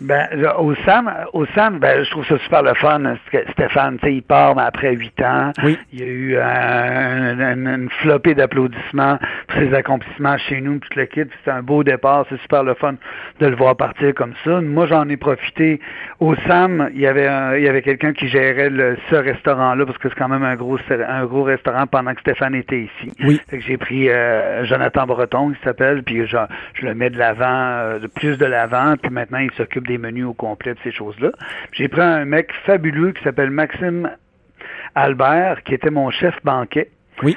Ben, 0.00 0.28
au 0.58 0.74
SAM, 0.86 1.12
au 1.32 1.44
SAM, 1.46 1.78
ben, 1.78 2.02
je 2.02 2.10
trouve 2.10 2.26
ça 2.26 2.38
super 2.38 2.62
le 2.62 2.74
fun. 2.74 3.16
Stéphane, 3.52 3.98
tu 3.98 4.06
sais, 4.06 4.14
il 4.14 4.22
part 4.22 4.56
mais 4.56 4.62
après 4.62 4.94
huit 4.94 5.20
ans. 5.22 5.52
Oui. 5.62 5.78
Il 5.92 6.00
y 6.00 6.02
a 6.02 6.06
eu 6.06 6.36
une 6.38 7.88
flopée 8.00 8.34
d'applaudissements 8.34 9.18
pour 9.48 9.60
ses 9.60 9.74
accomplissements 9.74 10.38
chez 10.38 10.60
nous, 10.60 10.78
toute 10.78 10.96
l'équipe. 10.96 11.30
C'était 11.38 11.50
un 11.50 11.62
beau 11.62 11.84
départ. 11.84 12.24
C'est 12.30 12.40
super 12.40 12.64
le 12.64 12.74
fun 12.74 12.94
de 13.40 13.46
le 13.46 13.56
voir 13.56 13.76
partir 13.76 14.14
comme 14.14 14.32
ça. 14.44 14.60
Moi, 14.60 14.86
j'en 14.86 15.08
ai 15.08 15.16
profité. 15.16 15.80
Au 16.18 16.34
SAM, 16.46 16.90
il 16.94 17.00
y 17.00 17.06
avait 17.06 17.58
il 17.58 17.64
y 17.64 17.68
avait 17.68 17.82
quelqu'un 17.82 18.12
qui 18.12 18.28
gérait 18.28 18.70
le, 18.70 18.96
ce 19.10 19.16
restaurant-là 19.16 19.84
parce 19.86 19.98
que 19.98 20.08
c'est 20.08 20.14
quand 20.14 20.28
même 20.28 20.44
un 20.44 20.56
gros 20.56 20.78
un 20.90 21.24
gros 21.26 21.42
restaurant 21.42 21.86
pendant 21.86 22.14
que 22.14 22.20
Stéphane 22.20 22.54
était 22.54 22.80
ici. 22.80 23.12
Oui. 23.24 23.40
j'ai 23.52 23.76
pris 23.76 24.08
euh, 24.08 24.64
Jonathan 24.64 25.06
Breton, 25.06 25.50
qui 25.50 25.62
s'appelle, 25.62 26.02
puis 26.02 26.26
je, 26.26 26.36
je 26.74 26.86
le 26.86 26.94
mets 26.94 27.10
de 27.10 27.18
l'avant, 27.18 27.44
euh, 27.46 27.98
de 27.98 28.06
plus 28.06 28.38
de 28.38 28.46
l'avant, 28.46 28.94
puis 29.00 29.10
maintenant 29.10 29.38
il 29.38 29.50
s'occupe 29.52 29.86
des 29.90 29.98
menus 29.98 30.26
au 30.26 30.34
complet 30.34 30.74
de 30.74 30.78
ces 30.84 30.92
choses-là. 30.92 31.32
J'ai 31.72 31.88
pris 31.88 32.00
un 32.00 32.24
mec 32.24 32.52
fabuleux 32.64 33.12
qui 33.12 33.22
s'appelle 33.24 33.50
Maxime 33.50 34.10
Albert, 34.94 35.64
qui 35.64 35.74
était 35.74 35.90
mon 35.90 36.10
chef 36.10 36.34
banquet. 36.44 36.90
Oui 37.22 37.36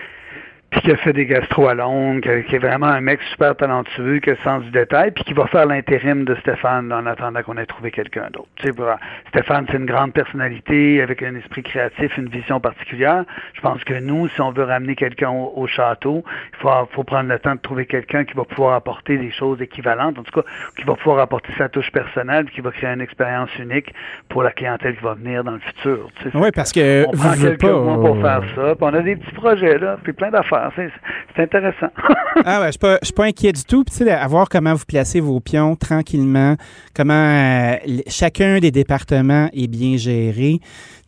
puis 0.73 0.81
qui 0.81 0.91
a 0.91 0.97
fait 0.97 1.13
des 1.13 1.27
gastro 1.27 1.67
à 1.67 1.75
Londres, 1.75 2.21
qui, 2.47 2.55
est 2.55 2.59
vraiment 2.59 2.87
un 2.87 2.99
mec 2.99 3.21
super 3.31 3.55
talentueux, 3.55 4.17
qui 4.19 4.31
a 4.31 4.33
le 4.33 4.39
sens 4.43 4.63
du 4.63 4.71
détail, 4.71 5.11
puis 5.11 5.23
qui 5.23 5.33
va 5.33 5.45
faire 5.45 5.67
l'intérim 5.67 6.25
de 6.25 6.33
Stéphane 6.37 6.91
en 6.91 7.05
attendant 7.05 7.43
qu'on 7.43 7.57
ait 7.57 7.65
trouvé 7.67 7.91
quelqu'un 7.91 8.29
d'autre. 8.33 8.49
Stéphane, 9.29 9.67
c'est 9.69 9.77
une 9.77 9.85
grande 9.85 10.13
personnalité 10.13 10.99
avec 11.03 11.21
un 11.21 11.35
esprit 11.35 11.61
créatif, 11.61 12.17
une 12.17 12.27
vision 12.27 12.59
particulière. 12.59 13.23
Je 13.53 13.61
pense 13.61 13.83
que 13.83 13.93
nous, 13.93 14.27
si 14.29 14.41
on 14.41 14.51
veut 14.51 14.63
ramener 14.63 14.95
quelqu'un 14.95 15.29
au, 15.29 15.67
château, 15.67 16.23
il 16.53 16.57
faut, 16.57 16.69
faut, 16.91 17.03
prendre 17.03 17.29
le 17.29 17.37
temps 17.37 17.53
de 17.53 17.61
trouver 17.61 17.85
quelqu'un 17.85 18.25
qui 18.25 18.33
va 18.33 18.43
pouvoir 18.43 18.73
apporter 18.73 19.19
des 19.19 19.31
choses 19.31 19.61
équivalentes, 19.61 20.17
en 20.17 20.23
tout 20.23 20.41
cas, 20.41 20.47
qui 20.75 20.85
va 20.85 20.95
pouvoir 20.95 21.19
apporter 21.19 21.53
sa 21.55 21.69
touche 21.69 21.91
personnelle, 21.91 22.49
qui 22.49 22.61
va 22.61 22.71
créer 22.71 22.89
une 22.89 23.01
expérience 23.01 23.55
unique 23.59 23.93
pour 24.27 24.41
la 24.41 24.49
clientèle 24.49 24.95
qui 24.95 25.03
va 25.03 25.13
venir 25.13 25.43
dans 25.43 25.51
le 25.51 25.59
futur. 25.59 26.09
Oui, 26.33 26.49
parce 26.55 26.71
que 26.71 27.05
on 27.07 27.11
prend 27.11 27.33
quelques 27.33 27.63
mois 27.63 28.01
pour 28.01 28.19
faire 28.21 28.41
ça, 28.55 28.75
puis 28.75 28.81
on 28.81 28.93
a 28.95 29.01
des 29.01 29.17
petits 29.17 29.35
projets 29.35 29.77
là, 29.77 29.97
puis 30.01 30.13
plein 30.13 30.31
d'affaires. 30.31 30.62
C'est 30.75 31.43
intéressant. 31.43 31.87
ah 32.45 32.61
ouais, 32.61 32.71
je 32.71 32.87
ne 32.87 32.97
suis 33.01 33.13
pas 33.13 33.25
inquiet 33.25 33.51
du 33.51 33.63
tout. 33.63 33.83
Puis, 33.83 34.09
à 34.09 34.27
voir 34.27 34.49
comment 34.49 34.73
vous 34.73 34.85
placez 34.87 35.19
vos 35.19 35.39
pions 35.39 35.75
tranquillement, 35.75 36.55
comment 36.95 37.13
euh, 37.13 37.75
chacun 38.07 38.59
des 38.59 38.71
départements 38.71 39.49
est 39.53 39.67
bien 39.67 39.97
géré. 39.97 40.59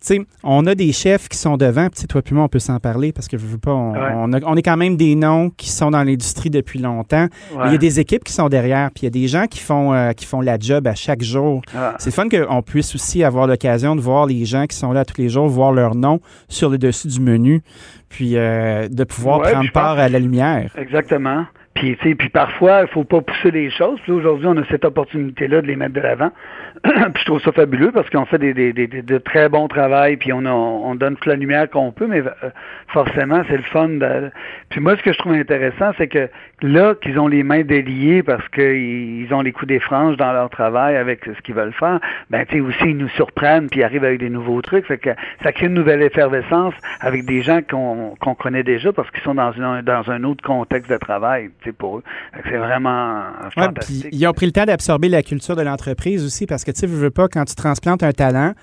Sais, 0.05 0.21
on 0.43 0.65
a 0.65 0.75
des 0.75 0.91
chefs 0.91 1.27
qui 1.29 1.37
sont 1.37 1.57
devant, 1.57 1.87
puis 1.89 2.07
toi 2.07 2.21
puis 2.21 2.35
moi, 2.35 2.43
on 2.45 2.47
peut 2.47 2.59
s'en 2.59 2.79
parler 2.79 3.11
parce 3.11 3.27
que 3.27 3.37
je 3.37 3.45
veux 3.45 3.57
pas. 3.57 3.71
On, 3.73 4.31
est 4.31 4.61
quand 4.61 4.77
même 4.77 4.97
des 4.97 5.15
noms 5.15 5.49
qui 5.49 5.69
sont 5.69 5.91
dans 5.91 6.03
l'industrie 6.03 6.49
depuis 6.49 6.79
longtemps. 6.79 7.27
Il 7.65 7.71
y 7.71 7.75
a 7.75 7.77
des 7.77 7.99
équipes 7.99 8.23
qui 8.23 8.33
sont 8.33 8.49
derrière, 8.49 8.91
puis 8.91 9.03
il 9.03 9.05
y 9.05 9.07
a 9.07 9.11
des 9.11 9.27
gens 9.27 9.47
qui 9.47 9.59
font 9.59 9.93
euh, 9.93 10.11
qui 10.11 10.25
font 10.25 10.41
la 10.41 10.57
job 10.59 10.87
à 10.87 10.95
chaque 10.95 11.21
jour. 11.21 11.61
Ah. 11.75 11.95
C'est 11.99 12.11
fun 12.11 12.27
qu'on 12.29 12.61
puisse 12.61 12.95
aussi 12.95 13.23
avoir 13.23 13.47
l'occasion 13.47 13.95
de 13.95 14.01
voir 14.01 14.25
les 14.25 14.45
gens 14.45 14.65
qui 14.65 14.75
sont 14.75 14.91
là 14.91 15.05
tous 15.05 15.19
les 15.19 15.29
jours, 15.29 15.47
voir 15.47 15.71
leur 15.71 15.95
nom 15.95 16.19
sur 16.47 16.69
le 16.69 16.77
dessus 16.77 17.07
du 17.07 17.19
menu, 17.19 17.61
puis 18.09 18.37
euh, 18.37 18.87
de 18.87 19.03
pouvoir 19.03 19.41
prendre 19.41 19.71
part 19.71 19.99
à 19.99 20.09
la 20.09 20.19
lumière. 20.19 20.71
Exactement. 20.77 21.45
Puis, 21.75 21.95
puis 21.95 22.29
parfois, 22.29 22.83
il 22.83 22.87
faut 22.87 23.03
pas 23.03 23.19
pousser 23.19 23.51
les 23.51 23.69
choses. 23.69 23.99
Puis 24.01 24.13
aujourd'hui, 24.13 24.47
on 24.47 24.55
a 24.55 24.63
cette 24.71 24.85
opportunité-là 24.85 25.61
de 25.61 25.67
les 25.67 25.75
mettre 25.75 25.93
de 25.93 25.99
l'avant. 25.99 26.31
puis 26.83 26.93
je 27.19 27.25
trouve 27.25 27.41
ça 27.41 27.51
fabuleux 27.51 27.91
parce 27.91 28.09
qu'on 28.09 28.25
fait 28.25 28.37
des, 28.37 28.53
des, 28.53 28.71
des, 28.71 28.87
de 28.87 29.17
très 29.17 29.49
bons 29.49 29.67
travail, 29.67 30.15
puis 30.17 30.31
on, 30.31 30.45
a, 30.45 30.51
on 30.51 30.95
donne 30.95 31.15
toute 31.15 31.25
la 31.25 31.35
lumière 31.35 31.69
qu'on 31.69 31.91
peut, 31.91 32.07
mais 32.07 32.21
euh, 32.21 32.49
forcément, 32.87 33.43
c'est 33.49 33.57
le 33.57 33.63
fun. 33.63 33.89
De... 33.89 34.31
Puis 34.69 34.79
moi, 34.79 34.95
ce 34.95 35.03
que 35.03 35.11
je 35.11 35.17
trouve 35.17 35.33
intéressant, 35.33 35.91
c'est 35.97 36.07
que 36.07 36.29
là, 36.61 36.95
qu'ils 36.95 37.19
ont 37.19 37.27
les 37.27 37.43
mains 37.43 37.63
déliées 37.63 38.23
parce 38.23 38.47
qu'ils 38.49 39.27
ont 39.31 39.41
les 39.41 39.51
coups 39.51 39.67
des 39.67 39.79
franges 39.79 40.15
dans 40.15 40.31
leur 40.31 40.49
travail 40.49 40.95
avec 40.95 41.25
ce 41.25 41.41
qu'ils 41.41 41.55
veulent 41.55 41.73
faire, 41.73 41.99
ben 42.29 42.45
tu 42.45 42.55
sais, 42.55 42.61
aussi, 42.61 42.83
ils 42.85 42.97
nous 42.97 43.09
surprennent, 43.09 43.69
puis 43.69 43.83
arrivent 43.83 44.05
avec 44.05 44.19
des 44.19 44.29
nouveaux 44.29 44.61
trucs. 44.61 44.85
Fait 44.85 44.97
que 44.97 45.09
ça 45.43 45.51
crée 45.51 45.67
une 45.67 45.73
nouvelle 45.73 46.01
effervescence 46.01 46.73
avec 47.01 47.25
des 47.25 47.41
gens 47.41 47.59
qu'on 47.61 48.15
qu'on 48.19 48.35
connaît 48.35 48.63
déjà 48.63 48.93
parce 48.93 49.09
qu'ils 49.11 49.23
sont 49.23 49.35
dans, 49.35 49.51
une, 49.51 49.81
dans 49.81 50.09
un 50.09 50.23
autre 50.23 50.43
contexte 50.43 50.89
de 50.89 50.97
travail, 50.97 51.49
tu 51.61 51.64
sais, 51.64 51.64
pour 51.71 51.97
eux. 51.97 52.03
C'est 52.43 52.57
vraiment 52.57 53.23
fantastique. 53.53 54.07
ils 54.11 54.27
ont 54.27 54.33
pris 54.33 54.45
le 54.45 54.51
temps 54.51 54.65
d'absorber 54.65 55.09
la 55.09 55.23
culture 55.23 55.55
de 55.55 55.61
l'entreprise 55.61 56.23
aussi 56.23 56.45
parce 56.45 56.63
que 56.63 56.71
tu 56.71 56.79
sais, 56.81 56.87
veux 56.87 57.11
pas, 57.11 57.27
quand 57.27 57.45
tu 57.45 57.55
transplantes 57.55 58.03
un 58.03 58.11
talent, 58.11 58.53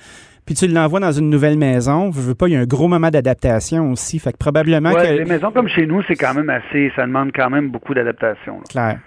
puis 0.44 0.54
tu 0.54 0.66
l'envoies 0.66 1.00
dans 1.00 1.12
une 1.12 1.30
nouvelle 1.30 1.56
maison, 1.56 2.10
je 2.12 2.20
veux 2.20 2.34
pas, 2.34 2.48
il 2.48 2.54
y 2.54 2.56
a 2.56 2.60
un 2.60 2.66
gros 2.66 2.88
moment 2.88 3.10
d'adaptation 3.10 3.92
aussi. 3.92 4.18
Fait 4.18 4.32
que 4.32 4.38
probablement 4.38 4.92
que. 4.92 5.18
Les 5.18 5.24
maisons 5.24 5.52
comme 5.52 5.68
chez 5.68 5.86
nous, 5.86 6.02
c'est 6.02 6.16
quand 6.16 6.34
même 6.34 6.50
assez. 6.50 6.92
Ça 6.96 7.06
demande 7.06 7.30
quand 7.34 7.50
même 7.50 7.68
beaucoup 7.68 7.94
d'adaptation. 7.94 8.60
Claire. 8.68 8.98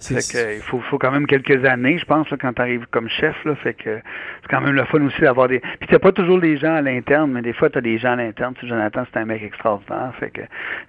Fait 0.00 0.14
que, 0.14 0.56
il 0.56 0.62
faut, 0.62 0.80
faut 0.80 0.98
quand 0.98 1.10
même 1.10 1.26
quelques 1.26 1.64
années, 1.64 1.98
je 1.98 2.04
pense, 2.04 2.28
quand 2.40 2.52
tu 2.52 2.62
arrives 2.62 2.86
comme 2.90 3.08
chef. 3.08 3.34
Là, 3.44 3.54
fait 3.56 3.74
que 3.74 4.00
c'est 4.42 4.48
quand 4.48 4.60
même 4.60 4.74
le 4.74 4.84
fun 4.84 5.02
aussi 5.02 5.20
d'avoir 5.20 5.48
des. 5.48 5.60
Puis 5.60 5.88
t'as 5.88 5.98
pas 5.98 6.12
toujours 6.12 6.40
des 6.40 6.56
gens 6.56 6.74
à 6.74 6.82
l'interne, 6.82 7.32
mais 7.32 7.42
des 7.42 7.52
fois 7.52 7.70
tu 7.70 7.78
as 7.78 7.80
des 7.80 7.98
gens 7.98 8.12
à 8.12 8.16
l'interne. 8.16 8.54
Tu 8.58 8.68
Jonathan, 8.68 9.04
c'est 9.12 9.18
un 9.18 9.24
mec 9.24 9.42
extraordinaire. 9.42 10.12
Fait 10.20 10.30
que 10.30 10.42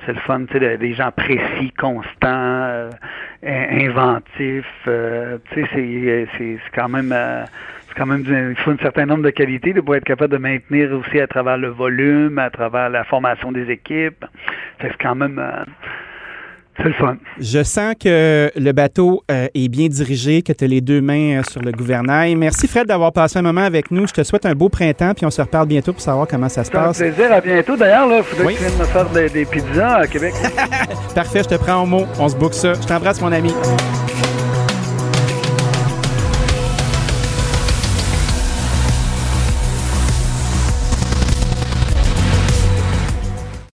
c'est 0.06 0.14
le 0.14 0.20
fun, 0.20 0.46
tu 0.46 0.60
sais, 0.60 0.78
des 0.78 0.94
gens 0.94 1.12
précis, 1.12 1.72
constants, 1.78 2.06
euh, 2.28 2.90
inventifs. 3.44 4.66
Euh, 4.88 5.38
tu 5.52 5.66
sais, 5.66 6.28
c'est 6.38 6.60
quand 6.76 6.90
même. 6.90 7.12
Euh, 7.12 7.44
quand 7.96 8.06
même, 8.06 8.24
il 8.28 8.56
faut 8.64 8.72
un 8.72 8.78
certain 8.78 9.06
nombre 9.06 9.24
de 9.24 9.30
qualités 9.30 9.74
pour 9.74 9.96
être 9.96 10.04
capable 10.04 10.34
de 10.34 10.38
maintenir 10.38 10.92
aussi 10.92 11.20
à 11.20 11.28
travers 11.28 11.58
le 11.58 11.70
volume, 11.70 12.38
à 12.38 12.50
travers 12.50 12.90
la 12.90 13.04
formation 13.04 13.52
des 13.52 13.70
équipes. 13.70 14.26
C'est 14.82 14.92
quand 15.02 15.16
même. 15.16 15.40
Euh, 15.40 15.64
c'est 16.78 16.84
le 16.84 16.94
fun. 16.94 17.16
Je 17.40 17.64
sens 17.64 17.96
que 17.98 18.52
le 18.54 18.72
bateau 18.74 19.24
euh, 19.32 19.48
est 19.54 19.70
bien 19.70 19.88
dirigé, 19.88 20.42
que 20.42 20.52
tu 20.52 20.66
as 20.66 20.68
les 20.68 20.82
deux 20.82 21.00
mains 21.00 21.40
euh, 21.40 21.44
sur 21.50 21.62
le 21.62 21.72
gouvernail. 21.72 22.36
Merci 22.36 22.68
Fred 22.68 22.86
d'avoir 22.88 23.14
passé 23.14 23.40
un 23.40 23.44
moment 23.44 23.62
avec 23.62 23.92
nous. 23.92 24.08
Je 24.08 24.14
te 24.14 24.24
souhaite 24.24 24.46
un 24.46 24.56
beau 24.56 24.68
printemps, 24.68 25.14
puis 25.14 25.26
on 25.26 25.32
se 25.32 25.42
reparle 25.42 25.68
bientôt 25.68 25.94
pour 25.94 26.02
savoir 26.02 26.28
comment 26.28 26.50
ça 26.50 26.66
se 26.66 26.72
passe. 26.72 27.00
Un 27.00 27.12
plaisir, 27.12 27.32
à 27.32 27.40
bientôt. 27.40 27.78
D'ailleurs, 27.78 28.10
il 28.12 28.24
faudrait 28.24 28.54
que 28.54 28.60
tu 28.60 28.66
viennes 28.66 28.80
me 28.80 28.86
faire 28.86 29.10
des, 29.10 29.30
des 29.30 29.46
pizzas 29.46 30.00
à 30.00 30.08
Québec. 30.08 30.34
Parfait, 31.16 31.44
je 31.44 31.56
te 31.56 31.56
prends 31.56 31.84
au 31.84 31.86
mot. 31.86 32.06
On 32.20 32.28
se 32.28 32.36
boucle 32.36 32.56
ça. 32.56 32.74
Je 32.74 32.86
t'embrasse, 32.86 33.22
mon 33.22 33.32
ami. 33.32 33.54